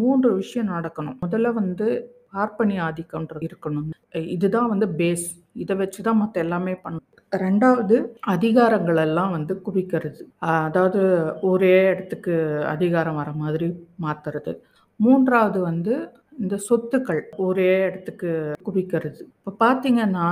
மூன்று 0.00 0.28
விஷயம் 0.34 0.72
நடக்கணும். 0.74 1.18
முதல்ல 1.24 1.52
வந்து 1.52 1.86
பார்ப்பனி 2.32 2.76
ஆதிக்கம்ன்றது 2.86 3.46
இருக்கணும். 3.50 3.88
இதுதான் 4.36 4.72
வந்து 4.72 4.86
பேஸ். 5.00 5.26
இதை 5.62 5.74
வச்சு 5.76 6.00
தான் 6.02 6.20
மற்ற 6.22 6.36
எல்லாமே 6.46 6.74
பண்ணணும். 6.84 7.17
ரெண்டாவது 7.32 7.96
அதிகாரங்கள் 8.26 8.96
எல்லாம் 8.96 9.30
வந்து 9.30 9.62
குவிக்கிறது. 9.66 10.22
அதாவது 10.40 11.00
ஒரே 11.40 11.86
இடத்துக்கு 11.86 12.34
அதிகாரம் 12.66 13.14
வர 13.14 13.32
மாதிரி 13.32 13.68
மாத்துறது. 14.02 14.52
மூன்றாவது 14.96 15.60
வந்து 15.60 15.94
இந்த 16.38 16.58
சொத்துக்கள் 16.68 17.22
ஒரே 17.36 17.84
இடத்துக்கு 17.84 18.30
குவிக்கிறது. 18.64 19.20
இப்ப 19.38 19.56
பார்த்தீங்கன்னா, 19.64 20.28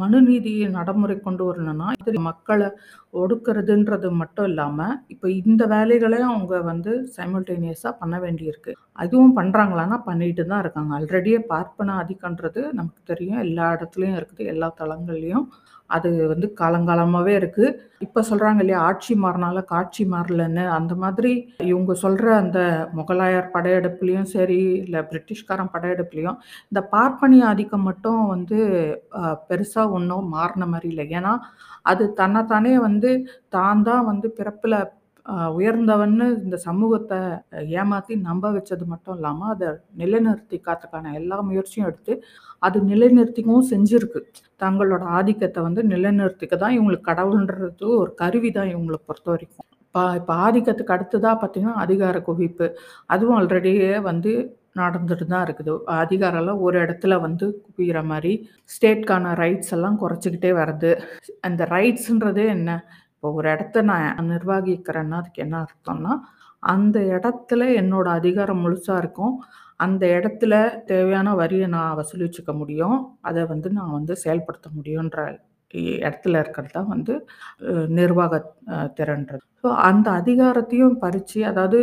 மனுநீதிய 0.00 0.66
நடைமுறை 0.76 1.16
கொண்டு 1.26 1.42
வரணும்னா, 1.48 1.88
இது 2.10 2.20
மக்களை 2.28 2.68
ஒடுக்கிறதுன்றது 3.22 4.08
மட்டும் 4.20 4.48
இல்லாமல் 4.50 4.94
இப்போ 5.14 5.26
இந்த 5.40 5.62
வேலைகளையும் 5.74 6.32
அவங்க 6.34 6.60
வந்து 6.70 6.92
சைமல்டேனியஸாக 7.16 7.98
பண்ண 8.02 8.16
வேண்டியிருக்கு. 8.24 8.74
அதுவும் 9.02 9.36
பண்ணுறாங்களான்னா 9.38 9.98
பண்ணிட்டு 10.08 10.44
தான் 10.52 10.62
இருக்காங்க. 10.64 10.92
ஆல்ரெடியே 10.98 11.40
பார்ப்பன 11.52 11.94
ஆதிக்கம்ன்றது 12.02 12.62
நமக்கு 12.80 13.02
தெரியும். 13.12 13.42
எல்லா 13.46 13.66
இடத்துலையும் 13.76 14.18
இருக்குது. 14.20 14.50
எல்லா 14.54 14.70
தளங்கள்லையும் 14.82 15.46
அது 15.90 16.10
வந்து 16.30 16.46
காலங்காலமாகவே 16.60 17.32
இருக்குது 17.38 17.68
இப்போ 18.04 18.20
சொல்கிறாங்க 18.28 18.60
இல்லையா, 18.62 18.78
ஆட்சி 18.88 19.14
மாறினால 19.24 19.58
காட்சி 19.72 20.04
மாறலன்னு. 20.12 20.64
அந்த 20.76 20.92
மாதிரி 21.02 21.32
இவங்க 21.70 21.92
சொல்கிற 22.04 22.28
அந்த 22.42 22.60
முகலாயர் 22.98 23.52
படையெடுப்புலேயும் 23.56 24.30
சரி, 24.34 24.60
இல்லை 24.84 25.00
பிரிட்டிஷ்காரன் 25.10 25.72
படையெடுப்புலேயும் 25.74 26.38
இந்த 26.70 26.82
பார்ப்பனிய 26.94 27.50
ஆதிக்கம் 27.50 27.86
மட்டும் 27.90 28.20
வந்து 28.34 28.58
பெருசாக 29.50 29.81
பெருசா 29.82 29.94
ஒன்றும் 29.96 30.32
மாறின 30.36 30.66
மாதிரி 30.72 30.88
இல்லை 30.92 31.04
ஏன்னா, 31.18 31.32
அது 31.90 32.04
தன்னைத்தானே 32.20 32.74
வந்து 32.86 33.10
தான் 33.56 33.84
தான் 33.88 34.04
வந்து 34.10 34.26
பிறப்பில் 34.38 34.76
உயர்ந்தவன்னு 35.58 36.26
இந்த 36.44 36.56
சமூகத்தை 36.68 37.18
ஏமாத்தி 37.80 38.14
நம்ப 38.28 38.44
வச்சது 38.56 38.84
மட்டும் 38.92 39.16
இல்லாமல் 39.18 39.50
அதை 39.54 39.68
நிலைநிறுத்தி 40.00 40.56
காத்துக்கான 40.66 41.12
எல்லா 41.20 41.36
முயற்சியும் 41.48 41.88
எடுத்து, 41.90 42.12
அது 42.66 42.78
நிலைநிறுத்திக்கவும் 42.90 43.68
செஞ்சிருக்கு. 43.72 44.20
தங்களோட 44.60 45.04
ஆதிக்கத்தை 45.18 45.60
வந்து 45.68 45.82
நிலைநிறுத்திக்க 45.92 46.56
தான் 46.64 46.74
இவங்களுக்கு 46.78 47.08
கடவுள்ன்றது 47.10 47.86
ஒரு 48.02 48.12
கருவி 48.22 48.50
தான் 48.58 48.72
இவங்களை 48.74 48.98
பொறுத்த 49.08 49.30
வரைக்கும் 49.34 49.68
இப்போ 49.86 50.02
இப்போ 50.20 50.34
ஆதிக்கத்துக்கு 50.46 50.94
அடுத்ததாக 50.96 51.36
பார்த்தீங்கன்னா, 51.40 51.76
அதிகார 51.84 52.16
குவிப்பு. 52.28 52.66
அதுவும் 53.14 53.38
ஆல்ரெடியே 53.40 53.92
வந்து 54.10 54.32
நடந்துட்டு 54.76 55.26
தான் 55.32 55.44
இருக்குது. 55.46 55.72
அதிகாரம்லாம் 56.02 56.62
ஒரு 56.66 56.76
இடத்துல 56.84 57.14
வந்து 57.26 57.46
குவிகிற 57.66 57.98
மாதிரி 58.12 58.32
ஸ்டேட்கான 58.74 59.34
ரைட்ஸ் 59.42 59.72
எல்லாம் 59.76 59.98
குறைச்சிக்கிட்டே 60.02 60.52
வருது. 60.60 60.92
அந்த 61.48 61.62
ரைட்ஸுன்றதே 61.74 62.46
என்ன? 62.56 62.70
இப்போ 63.14 63.30
ஒரு 63.38 63.48
இடத்த 63.54 63.82
நான் 63.90 64.30
நிர்வகிக்கிறேன்னா, 64.30 65.18
அதுக்கு 65.22 65.42
என்ன 65.46 65.56
அர்த்தம்னா, 65.64 66.14
அந்த 66.62 66.98
இடத்துல 67.14 67.62
என்னோட 67.82 68.06
அதிகாரம் 68.20 68.62
முழுசாக 68.64 69.02
இருக்கும். 69.02 69.34
அந்த 69.80 70.04
இடத்துல 70.16 70.54
தேவையான 70.90 71.28
வரியை 71.42 71.66
நான் 71.76 71.96
வசூலிச்சுக்க 72.00 72.52
முடியும். 72.60 72.98
அதை 73.28 73.42
வந்து 73.52 73.68
நான் 73.78 73.96
வந்து 73.98 74.14
செயல்படுத்த 74.24 74.68
முடியுன்ற 74.78 75.18
இடத்துல 76.00 76.40
இருக்கிறது 76.42 76.74
தான் 76.76 76.90
வந்து 76.94 77.14
நிர்வாக 77.98 78.40
திறன்றது. 78.98 79.42
ஸோ 79.62 79.68
அந்த 79.88 80.08
அதிகாரத்தையும் 80.20 80.96
பறித்து 81.04 81.40
அதாவது 81.52 81.78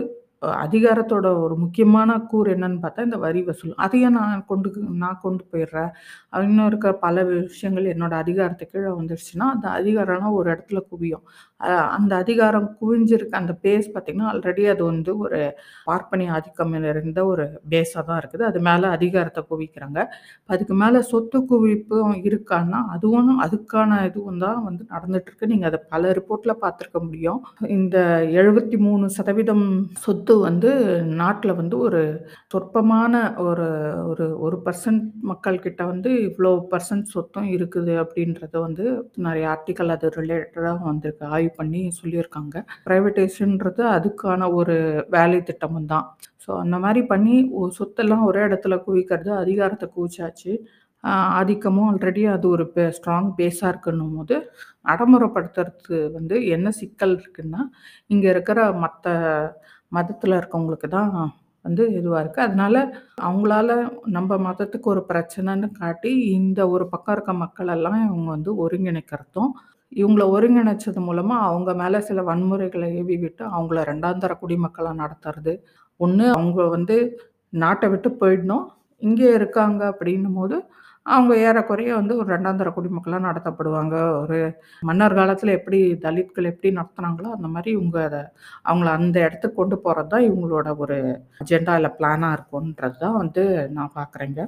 அதிகாரத்தோட 0.64 1.28
ஒரு 1.44 1.56
முக்கியமான 1.56 2.20
கூறு 2.32 2.50
என்னன்னு 2.56 2.80
பார்த்தா, 2.84 3.04
இந்த 3.04 3.18
வரி 3.18 3.42
வசூல். 3.44 3.74
அதையும் 3.86 4.18
நான் 4.20 4.46
கொண்டு 4.46 4.70
நான் 5.04 5.20
கொண்டு 5.22 5.44
போயிடுறேன். 5.52 5.92
இன்னும் 6.44 6.68
இருக்கிற 6.68 6.92
பல 7.06 7.24
விஷயங்கள் 7.26 7.92
என்னோட 7.94 8.14
அதிகாரத்து 8.24 8.66
கீழே 8.72 8.92
வந்துருச்சுன்னா, 9.00 9.48
அந்த 9.56 9.68
அதிகாரம்லாம் 9.80 10.38
ஒரு 10.40 10.50
இடத்துல 10.54 10.82
குவியும். 10.92 11.26
அந்த 11.98 12.14
அதிகாரம் 12.24 12.68
குவிஞ்சிருக்க 12.82 13.34
அந்த 13.42 13.54
பேஸ் 13.64 13.88
பார்த்தீங்கன்னா, 13.94 14.28
ஆல்ரெடி 14.34 14.64
அது 14.74 14.84
வந்து 14.84 15.12
ஒரு 15.24 15.40
பார்ப்பனி 15.88 16.26
ஆதிக்கம் 16.36 16.74
இருந்த 16.92 17.20
ஒரு 17.32 17.46
பேஸாக 17.74 18.04
தான் 18.10 18.20
இருக்குது. 18.22 18.46
அது 18.50 18.60
மேலே 18.68 18.88
அதிகாரத்தை 18.98 19.42
குவிக்கிறாங்க. 19.52 20.00
அதுக்கு 20.54 20.76
மேலே 20.84 21.02
சொத்து 21.12 21.40
குவிப்பும் 21.52 22.16
இருக்கான்னா, 22.30 22.82
அதுவும் 22.96 23.34
அதுக்கான 23.46 24.00
இதுவும் 24.10 24.42
தான் 24.46 24.64
வந்து 24.68 24.84
நடந்துட்டு 24.96 25.30
இருக்கு. 25.32 25.48
அதை 25.72 25.80
பல 25.94 26.12
ரிப்போர்ட்ல 26.20 26.56
பார்த்துருக்க 26.64 27.00
முடியும். 27.08 27.42
இந்த 27.78 27.98
73% 28.38 29.74
சொத்து 30.06 30.29
சொத்து 30.30 30.44
வந்து 30.46 30.72
நாட்டில் 31.20 31.52
வந்து 31.60 31.76
ஒரு 31.78 32.00
சொற்பமான 32.52 33.14
ஒரு 33.44 33.68
ஒரு 34.10 34.26
ஒரு 34.40 34.58
பர்சன்ட் 34.66 35.06
மக்கள்கிட்ட 35.30 35.82
வந்து 35.88 36.10
இவ்வளோ 36.26 36.52
பர்சன்ட் 36.74 37.08
சொத்தும் 37.14 37.48
இருக்குது 37.56 37.94
அப்படின்றத 38.02 38.54
வந்து 38.60 38.86
நிறைய 39.26 39.46
ஆர்டிக்கல் 39.50 39.94
அது 39.96 40.10
ரிலேட்டடாக 40.18 40.84
வந்திருக்கு 40.84 41.26
ஆய்வு 41.30 41.52
பண்ணி 41.58 41.82
சொல்லியிருக்காங்க. 42.00 42.56
ப்ரைவேட்டைசேஷன்றது 42.86 43.84
அதுக்கான 43.96 44.52
ஒரு 44.54 44.76
வேலை 45.10 45.40
திட்டமும் 45.42 45.90
தான். 45.94 46.06
ஸோ 46.46 46.52
அந்த 46.60 46.80
மாதிரி 46.80 47.04
பண்ணி 47.08 47.36
ஒ- 47.60 47.72
சொத்தெல்லாம் 47.80 48.26
ஒரே 48.26 48.44
இடத்துல 48.48 48.78
குவிக்கிறது 48.86 49.34
அதிகாரத்தை 49.42 49.90
குவிச்சாச்சு. 49.96 50.54
ஆதிக்கமும் 51.40 51.90
ஆல்ரெடி 51.90 52.24
அது 52.30 52.46
ஒரு 52.50 52.64
ஸ்ட்ராங் 52.96 53.30
பேஸாக 53.38 53.72
இருக்குன்னும் 53.72 54.16
போது 54.16 54.36
நடைமுறைப்படுத்துறது 54.86 56.00
வந்து 56.14 56.36
என்ன 56.50 56.68
சிக்கல் 56.80 57.16
இருக்குன்னா 57.18 57.62
இங்கே 58.10 58.28
இருக்கிற 58.30 58.60
மற்ற 58.80 59.08
மதத்தில் 59.92 60.40
இருக்கவங்களுக்கு 60.40 60.90
தான் 60.98 61.12
வந்து 61.66 61.84
இதுவாக 61.98 62.22
இருக்குது 62.24 62.46
அதனால 62.48 62.76
அவங்களால 63.28 63.70
நம்ம 64.16 64.38
மதத்துக்கு 64.46 64.88
ஒரு 64.94 65.02
பிரச்சனைன்னு 65.10 65.68
காட்டி 65.80 66.12
இந்த 66.38 66.60
ஒரு 66.74 66.86
பக்கம் 66.94 67.16
இருக்க 67.16 67.34
மக்கள் 67.44 67.72
எல்லாம் 67.76 68.00
இவங்க 68.06 68.30
வந்து 68.36 68.52
ஒருங்கிணைக்கிறதும் 68.66 69.52
இவங்கள 69.92 70.24
ஒருங்கிணைச்சது 70.36 71.02
மூலமாக 71.08 71.48
அவங்க 71.50 71.72
மேலே 71.82 72.00
சில 72.10 72.22
வன்முறைகளை 72.30 72.88
ஏவி 73.00 73.16
விட்டு 73.24 73.44
அவங்கள 73.56 73.80
ரெண்டாந்தர 73.92 74.32
குடிமக்களாக 74.42 75.00
நடத்துறது. 75.04 75.54
ஒன்று 76.00 76.26
அவங்க 76.36 76.62
வந்து 76.76 76.98
நாட்டை 77.54 77.88
விட்டு 77.94 78.10
போயிடணும். 78.22 78.66
இங்கே 79.02 79.30
இருக்காங்க 79.38 79.82
அப்படின்னும் 79.92 80.38
போது 80.40 80.58
அவங்க 81.14 81.34
ஏறக்குறைய 81.48 81.92
வந்து 82.00 82.14
ஒரு 82.20 82.28
ரெண்டாந்தர 82.36 82.70
குடிமக்களாக 82.76 83.26
நடத்தப்படுவாங்க. 83.28 83.96
ஒரு 84.22 84.40
மன்னர் 84.82 85.18
காலத்தில் 85.20 85.56
எப்படி 85.58 85.80
தலித்கள் 86.06 86.50
எப்படி 86.52 86.70
நடத்துனாங்களோ 86.78 87.30
அந்த 87.38 87.48
மாதிரி 87.56 87.70
இவங்க 87.78 87.98
அதை 88.10 88.22
அவங்கள 88.66 88.90
அந்த 89.00 89.18
இடத்துக்கு 89.28 89.60
கொண்டு 89.60 89.78
போகிறது 89.86 90.12
தான் 90.14 90.28
இவங்களோட 90.30 90.70
ஒரு 90.86 90.98
அஜெண்டா 91.44 91.76
இல்லை 91.80 91.92
பிளானாக 92.00 92.38
இருக்கும்ன்றது 92.38 92.98
தான் 92.98 93.20
வந்து 93.24 93.44
நான் 93.78 93.96
பார்க்குறேங்க 94.00 94.42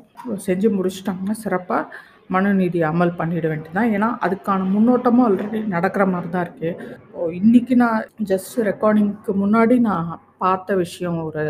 செஞ்சு 0.47 0.69
முடிச்சிட்டாங்கன்னா 0.77 1.37
சிறப்பாக 1.43 2.09
மனுநீதி 2.35 2.79
அமல் 2.89 3.17
பண்ணிட 3.19 3.45
வேண்டியதுதான் 3.51 3.93
ஏன்னா 3.95 4.09
அதுக்கான 4.25 4.67
முன்னோட்டமும் 4.75 5.25
ஆல்ரெடி 5.27 5.59
நடக்கிற 5.75 6.03
மாதிரி 6.05 6.29
தான் 6.29 6.45
இருக்குது 6.45 7.31
இன்றைக்கி 7.39 7.75
நான் 7.75 8.05
ஜஸ்ட் 8.31 8.55
ரெக்கார்டிங்க்கு 8.69 9.33
முன்னாடி 9.43 9.75
நான் 9.89 10.11
பார்த்த 10.37 10.75
விஷயம் 10.75 11.17
ஒரு 11.25 11.43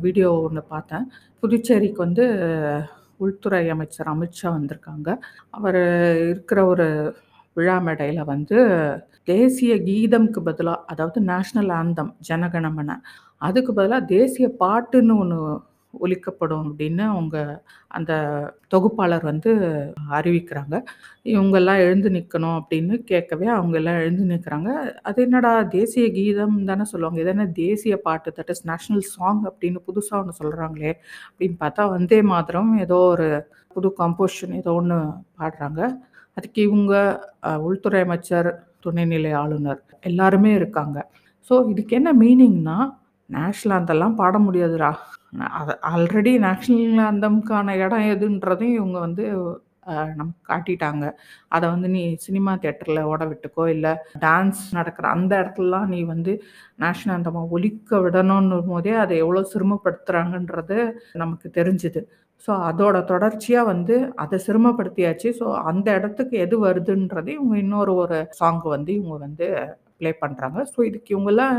வீடியோ 0.00 0.30
ஒன்று 0.46 0.62
பார்த்தேன். 0.74 1.04
புதுச்சேரிக்கு 1.42 2.00
வந்து 2.00 2.24
உள்துறை 3.18 3.70
அமைச்சர் 3.70 4.08
அமித்ஷா 4.08 4.48
வந்திருக்காங்க. 4.56 5.08
அவர் 5.50 5.80
இருக்கிற 6.28 6.66
ஒரு 6.66 6.86
விழா 7.56 7.78
மேடையில் 7.78 8.24
வந்து 8.24 8.58
தேசிய 9.24 9.76
கீதம்க்கு 9.76 10.40
பதிலாக 10.42 10.84
அதாவது 10.86 11.20
நேஷ்னல் 11.24 11.72
ஆந்தம் 11.72 12.14
ஜனகணமன 12.28 12.96
அதுக்கு 13.38 13.72
பதிலாக 13.74 14.04
தேசிய 14.06 14.48
பாட்டுன்னு 14.60 15.14
ஒன்று 15.18 15.38
ஒழிக்கப்படும் 16.04 16.64
அப்படின்னு 16.68 17.04
அவங்க 17.14 17.36
அந்த 17.98 18.12
தொகுப்பாளர் 18.74 19.24
வந்து 19.30 19.50
அறிவிக்கிறாங்க. 20.18 20.74
இவங்கெல்லாம் 21.32 21.82
எழுந்து 21.86 22.08
நிற்கணும் 22.16 22.56
அப்படின்னு 22.60 22.94
கேட்கவே 23.10 23.48
அவங்க 23.56 23.76
எல்லாம் 23.80 24.00
எழுந்து 24.02 24.24
நிற்கிறாங்க 24.32 24.70
அது 25.10 25.18
என்னடா 25.26 25.52
தேசிய 25.76 26.06
கீதம் 26.18 26.56
தானே 26.70 26.86
சொல்லுவாங்க. 26.92 27.20
இது 27.24 27.32
என்ன 27.34 27.46
தேசிய 27.62 27.96
பாட்டு? 28.06 28.34
தட் 28.38 28.52
இஸ் 28.54 28.64
நேஷ்னல் 28.72 29.04
சாங் 29.14 29.42
அப்படின்னு 29.50 29.80
புதுசாக 29.88 30.22
ஒன்று 30.22 30.40
சொல்கிறாங்களே 30.42 30.92
அப்படின்னு 31.28 31.58
பார்த்தா 31.64 31.84
வந்தே 31.96 32.20
மாத்திரம் 32.32 32.72
ஏதோ 32.86 32.98
ஒரு 33.14 33.28
புது 33.76 33.88
கம்போஷன் 34.02 34.54
ஏதோ 34.62 34.72
ஒன்று 34.80 34.98
பாடுறாங்க. 35.40 35.80
அதுக்கு 36.36 36.60
இவங்க 36.68 36.94
உள்துறை 37.66 38.00
அமைச்சர் 38.06 38.48
துணைநிலை 38.84 39.32
ஆளுநர் 39.42 39.80
எல்லாருமே 40.10 40.50
இருக்காங்க. 40.60 40.98
ஸோ 41.50 41.54
இதுக்கு 41.72 41.92
என்ன 41.98 42.10
மீனிங்னா 42.22 42.76
நேஷ்னல் 43.30 43.76
அந்தெல்லாம் 43.78 44.16
பாட 44.20 44.36
முடியாதுடா. 44.46 44.90
ஆல்ரெடி 45.92 46.32
நேஷ்னல் 46.46 47.04
அந்தம்க்கான 47.10 47.76
இடம் 47.84 48.08
எதுன்றதையும் 48.14 48.78
இவங்க 48.80 48.98
வந்து 49.06 49.24
நமக்கு 50.18 50.42
காட்டிட்டாங்க. 50.50 51.04
அதை 51.48 51.66
வந்து 51.72 51.88
நீ 51.96 52.02
சினிமா 52.26 52.52
தேட்டரில் 52.62 53.00
ஓட 53.10 53.22
விட்டுக்கோ 53.30 53.64
இல்லை 53.74 53.92
டான்ஸ் 54.18 54.62
நடக்கிற 54.72 55.08
அந்த 55.16 55.32
இடத்துலலாம் 55.42 55.90
நீ 55.94 56.00
வந்து 56.04 56.32
நேஷ்னல் 56.82 57.16
அந்தமா 57.16 57.42
ஒலிக்க 57.56 58.00
விடணும்னு 58.06 58.58
போதே 58.70 58.94
அதை 59.04 59.16
எவ்வளோ 59.24 59.42
சிரமப்படுத்துகிறாங்கன்றது 59.54 60.78
நமக்கு 61.22 61.48
தெரிஞ்சுது. 61.58 62.02
ஸோ 62.44 62.52
அதோட 62.70 62.96
தொடர்ச்சியாக 63.04 63.70
வந்து 63.72 63.96
அதை 64.14 64.38
சிரமப்படுத்தியாச்சு 64.46 65.28
ஸோ 65.40 65.46
அந்த 65.70 65.88
இடத்துக்கு 65.98 66.36
எது 66.46 66.56
வருதுன்றது 66.66 67.30
இவங்க 67.38 67.56
இன்னொரு 67.64 67.92
ஒரு 68.02 68.18
சாங் 68.40 68.62
வந்து 68.76 68.92
இவங்க 68.98 69.18
வந்து 69.26 69.48
ப்ளே 69.98 70.10
பண்ணுறாங்க 70.22 70.58
ஸோ 70.72 70.78
இதுக்கு 70.88 71.12
இவங்கெல்லாம் 71.16 71.56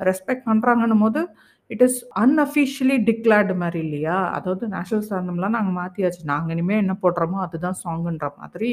ரெஸ்பெக்ட் 0.00 0.48
பண்ணுறாங்கன்னும் 0.50 1.04
போது 1.06 1.20
இட் 1.70 1.82
இஸ் 1.82 1.98
அன்அஃபிஷியலி 2.20 2.96
டிக்ளேர்டு 3.06 3.54
மாதிரி 3.56 3.78
இல்லையா? 3.80 4.16
அதாவது 4.32 4.64
நேஷனல் 4.68 5.06
சாந்தம்லாம் 5.08 5.54
நாங்கள் 5.54 5.76
மாற்றியாச்சு 5.76 6.22
நாங்கள் 6.26 6.54
இனிமேல் 6.54 6.82
என்ன 6.82 6.94
போடுறோமோ 7.02 7.38
அதுதான் 7.44 7.78
சாங்குன்ற 7.82 8.28
மாதிரி 8.36 8.70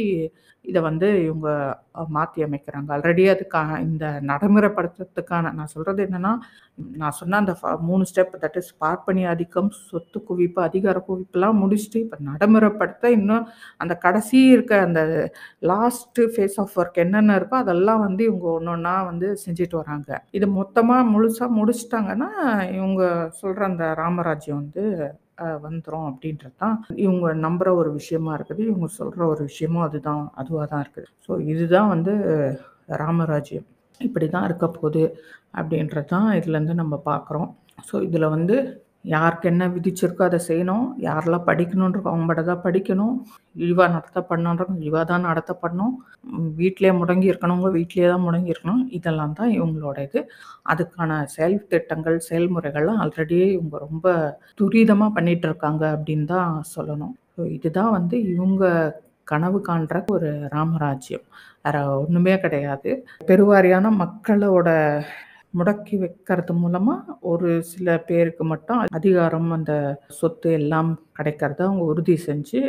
இதை 0.65 0.82
வந்து 0.84 1.08
இவங்க 1.23 1.49
மாற்றி 2.10 2.39
அமைக்கிறாங்க. 2.43 2.89
ஆல்ரெடி 2.95 3.23
அதுக்கான 3.32 3.77
இந்த 3.82 4.04
நடைமுறைப்படுத்துறதுக்கான 4.30 5.30
நான் 5.54 5.71
சொல்கிறது 5.71 6.01
என்னென்னா 6.06 6.34
நான் 6.97 7.12
சொன்ன 7.12 7.38
அந்த 7.38 7.54
ஃப- 7.58 7.80
மூணு 7.82 8.04
ஸ்டெப் 8.06 8.36
தட் 8.41 8.58
இஸ் 8.58 8.71
பார்ப்பனி 8.80 9.23
ஆதிக்கம் 9.27 9.69
சொத்து 9.82 10.19
குவிப்பு 10.27 10.60
அதிகார 10.62 10.97
குவிப்புலாம் 11.08 11.60
முடிச்சுட்டு 11.62 11.99
இப்போ 12.01 12.17
நடைமுறைப்படுத்த 12.27 12.80
இன்னும் 13.12 13.47
அந்த 13.77 13.95
கடைசி 13.97 14.38
இருக்க 14.49 14.80
அந்த 14.82 15.01
லாஸ்ட்டு 15.67 16.27
ஃபேஸ் 16.34 16.58
ஆஃப் 16.58 16.75
ஒர்க் 16.77 16.97
என்னென்ன 16.97 17.39
இருக்கோ 17.39 17.58
அதெல்லாம் 17.60 18.01
வந்து 18.01 18.23
இவங்க 18.23 18.47
ஒன்று 18.51 18.71
ஒன்றா 18.71 18.95
வந்து 19.04 19.27
செஞ்சுட்டு 19.43 19.75
வராங்க. 19.75 20.10
இது 20.32 20.47
மொத்தமாக 20.54 21.10
முழுசாக 21.12 21.49
முடிச்சிட்டாங்கன்னா 21.58 22.30
இவங்க 22.82 23.04
சொல்கிற 23.41 23.62
அந்த 23.72 23.86
ராமராஜ்யம் 24.02 24.62
வந்து 24.63 24.84
வந்துடும் 25.65 26.08
அப்படின்றது 26.10 26.56
தான். 26.63 26.76
இவங்க 27.06 27.28
நம்புகிற 27.46 27.70
ஒரு 27.82 27.89
விஷயமா 28.00 28.32
இருக்குது. 28.38 28.62
இவங்க 28.72 28.88
சொல்கிற 29.00 29.22
ஒரு 29.34 29.41
விஷயமும் 29.50 29.86
அதுதான் 29.88 30.24
அதுவாக 30.41 30.65
தான் 30.74 30.84
இருக்குது. 30.86 31.10
ஸோ 31.26 31.32
இதுதான் 31.54 31.91
வந்து 31.96 32.13
ராமராஜ்யம். 33.04 33.67
இப்படி 34.02 34.28
தான் 34.36 34.46
இருக்க 34.50 34.65
போகுது 34.78 35.04
அப்படின்றது 35.60 36.10
தான் 36.13 36.30
இதுலேருந்து 36.39 36.76
நம்ம 36.82 36.96
பார்க்குறோம் 37.10 37.50
ஸோ 37.89 37.96
இதில் 38.08 38.34
வந்து 38.36 38.56
யாருக்கு 39.14 39.46
என்ன 39.52 39.64
விதிச்சிருக்கோ 39.76 40.24
அதை 40.28 40.40
செய்யணும். 40.48 40.86
யாரெல்லாம் 41.06 41.46
படிக்கணுன்றக்கோ 41.50 42.10
அவங்க 42.12 42.26
மட்டும் 42.30 42.50
தான் 42.50 42.64
படிக்கணும். 42.66 43.16
இழிவாக 43.64 43.90
நடத்தப்படணுன்றவங்க 43.96 44.82
இழிவாக 44.84 45.06
தான் 45.12 45.28
நடத்தப்படணும். 45.30 45.94
வீட்டிலே 46.60 46.92
முடங்கி 47.00 47.28
இருக்கணுங்க 47.32 47.70
வீட்டிலே 47.78 48.10
தான் 48.14 48.26
முடங்கி 48.28 48.54
இருக்கணும். 48.54 48.84
இதெல்லாம் 48.98 49.38
தான் 49.40 49.54
இவங்களோட 49.58 49.98
இது 50.08 50.22
அதுக்கான 50.74 51.20
செயல் 51.36 51.58
திட்டங்கள் 51.74 52.18
செயல்முறைகள்லாம் 52.30 53.02
ஆல்ரெடி 53.06 53.40
இவங்க 53.58 53.78
ரொம்ப 53.88 54.08
துரிதமாக 54.62 55.16
பண்ணிகிட்டு 55.18 55.50
இருக்காங்க 55.52 55.84
அப்படின்னு 55.96 56.28
தான் 56.36 56.54
சொல்லணும். 56.76 57.16
ஸோ 57.36 57.42
இதுதான் 57.58 57.96
வந்து 57.98 58.18
இவங்க 58.36 58.66
கனவு 59.32 59.60
காண்ற 59.68 59.98
ஒரு 60.14 60.30
ராமராஜ்யம். 60.54 61.26
வேற 61.66 61.78
ஒன்றுமே 62.04 62.34
கிடையாது. 62.46 62.92
பெருவாரியான 63.28 63.90
மக்களோட 64.04 64.70
முடக்கி 65.54 65.96
வைக்கிறது 65.98 66.54
மூலமாக 66.56 67.16
ஒரு 67.32 67.50
சில 67.72 67.98
பேருக்கு 68.10 68.44
மட்டும் 68.44 68.82
அதிகாரம் 69.00 69.50
அந்த 69.52 69.74
சொத்து 70.20 70.52
எல்லாம் 70.60 70.92
கிடைக்கிறத 71.18 71.60
அவங்க 71.68 71.84
உறுதி 71.84 72.16
செஞ்சு 72.28 72.62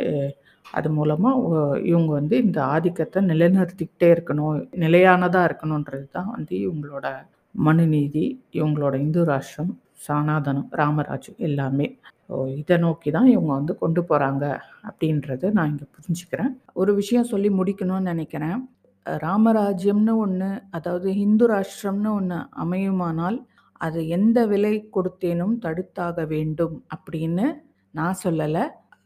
அது 0.65 0.89
மூலமாக 0.89 1.61
இவங்க 1.91 2.11
வந்து 2.11 2.35
இந்த 2.45 2.59
ஆதிக்கத்தை 2.73 3.21
நிலைநிறுத்திக்கிட்டே 3.31 4.09
இருக்கணும் 4.15 4.57
நிலையானதாக 4.83 5.47
இருக்கணுன்றது 5.49 6.07
தான் 6.17 6.33
வந்து 6.35 6.53
இவங்களோட 6.65 7.07
மனுநீதி 7.55 8.25
இவங்களோட 8.51 8.93
இந்து 9.05 9.23
ராஷ்டிரம் 9.31 9.73
சானாதனம் 10.05 10.69
ராமராஜ் 10.79 11.29
எல்லாமே. 11.47 11.87
ஸோ 12.27 12.35
இதை 12.59 12.75
நோக்கி 12.77 13.09
தான் 13.11 13.27
இவங்க 13.33 13.51
வந்து 13.57 13.73
கொண்டு 13.81 14.01
போகிறாங்க 14.09 14.45
அப்படின்றத 14.89 15.51
நான் 15.57 15.71
இங்கே 15.71 15.87
புரிஞ்சுக்கிறேன். 15.95 16.51
ஒரு 16.81 16.91
விஷயம் 16.99 17.29
சொல்லி 17.33 17.49
முடிக்கணும்னு 17.59 18.11
நினைக்கிறேன். 18.13 18.57
ராமராஜ்யம்னு 19.05 20.13
ஒன்று 20.17 20.49
அதாவது 20.69 21.07
ஹிந்து 21.11 21.45
ராஷ்டிரம்னு 21.47 22.09
ஒன்று 22.13 22.39
அமையுமானால் 22.55 23.37
அது 23.81 23.99
எந்த 24.07 24.39
விலை 24.45 24.75
கொடுத்தேனும் 24.95 25.55
தடுத்தாக 25.65 26.25
வேண்டும் 26.25 26.75
அப்படின்னு 26.95 27.47
நான் 27.93 28.21
சொல்லலை. 28.23 28.63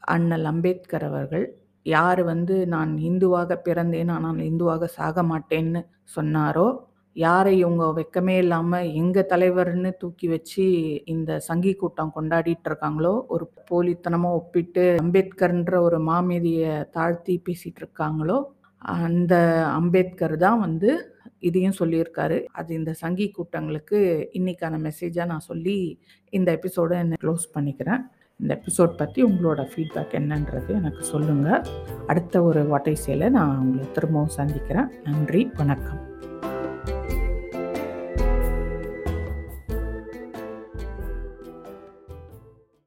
அண்ணல் 0.08 0.46
அம்பேத்கர் 0.46 1.06
அவர்கள் 1.06 1.46
யார் 1.86 2.22
வந்து 2.24 2.56
நான் 2.68 2.92
இந்துவாக 3.00 3.56
பிறந்தேன் 3.66 4.10
ஆனால் 4.10 4.40
இந்துவாக 4.42 4.88
சாக 4.96 5.24
மாட்டேன்னு 5.24 5.82
சொன்னாரோ 6.16 6.68
யாரை 7.16 7.54
இவங்க 7.58 7.84
வெக்கமே 7.94 8.34
இல்லாமல் 8.38 8.90
எங்கள் 8.94 9.30
தலைவர்னு 9.30 9.92
தூக்கி 9.98 10.28
வச்சு 10.28 10.66
இந்த 11.06 11.40
சங்கி 11.40 11.72
கூட்டம் 11.76 12.14
கொண்டாடிட்டு 12.16 12.68
இருக்காங்களோ 12.70 13.14
ஒரு 13.28 13.46
போலித்தனமாக 13.70 14.36
ஒப்பிட்டு 14.36 14.84
அம்பேத்கர்ன்ற 14.98 15.80
ஒரு 15.82 16.00
மாமேதியை 16.02 16.74
தாழ்த்தி 16.92 17.36
பேசிகிட்டு 17.48 17.82
இருக்காங்களோ 17.82 18.38
அந்த 18.82 19.66
அம்பேத்கர் 19.66 20.38
தான் 20.38 20.60
வந்து 20.60 21.16
இதையும் 21.40 21.80
சொல்லியிருக்காரு. 21.80 22.46
அது 22.52 22.74
இந்த 22.74 22.94
சங்கி 22.94 23.32
கூட்டங்களுக்கு 23.32 24.30
இன்னைக்கான 24.34 24.80
மெசேஜாக 24.88 25.26
நான் 25.26 25.40
சொல்லி 25.40 26.00
இந்த 26.30 26.52
எபிசோடை 26.52 26.98
க்ளோஸ் 27.00 27.48
பண்ணிக்கிறேன். 27.54 28.04
இந்த 28.40 28.62
எபிசோட் 28.62 28.98
பற்றி 28.98 29.24
உங்களோட 29.24 29.68
ஃபீட்பேக் 29.72 30.12
என்னன்றது 30.12 30.68
எனக்கு 30.68 31.04
சொல்லுங்கள் 31.04 31.64
அடுத்த 32.08 32.44
ஒரு 32.44 32.68
வாட்டை 32.68 32.96
சேலை 32.96 33.30
நான் 33.30 33.58
உங்களை 33.58 33.92
திரும்பவும் 33.92 34.36
சந்திக்கிறேன். 34.40 34.92
நன்றி 35.04 35.52
வணக்கம். 35.56 36.27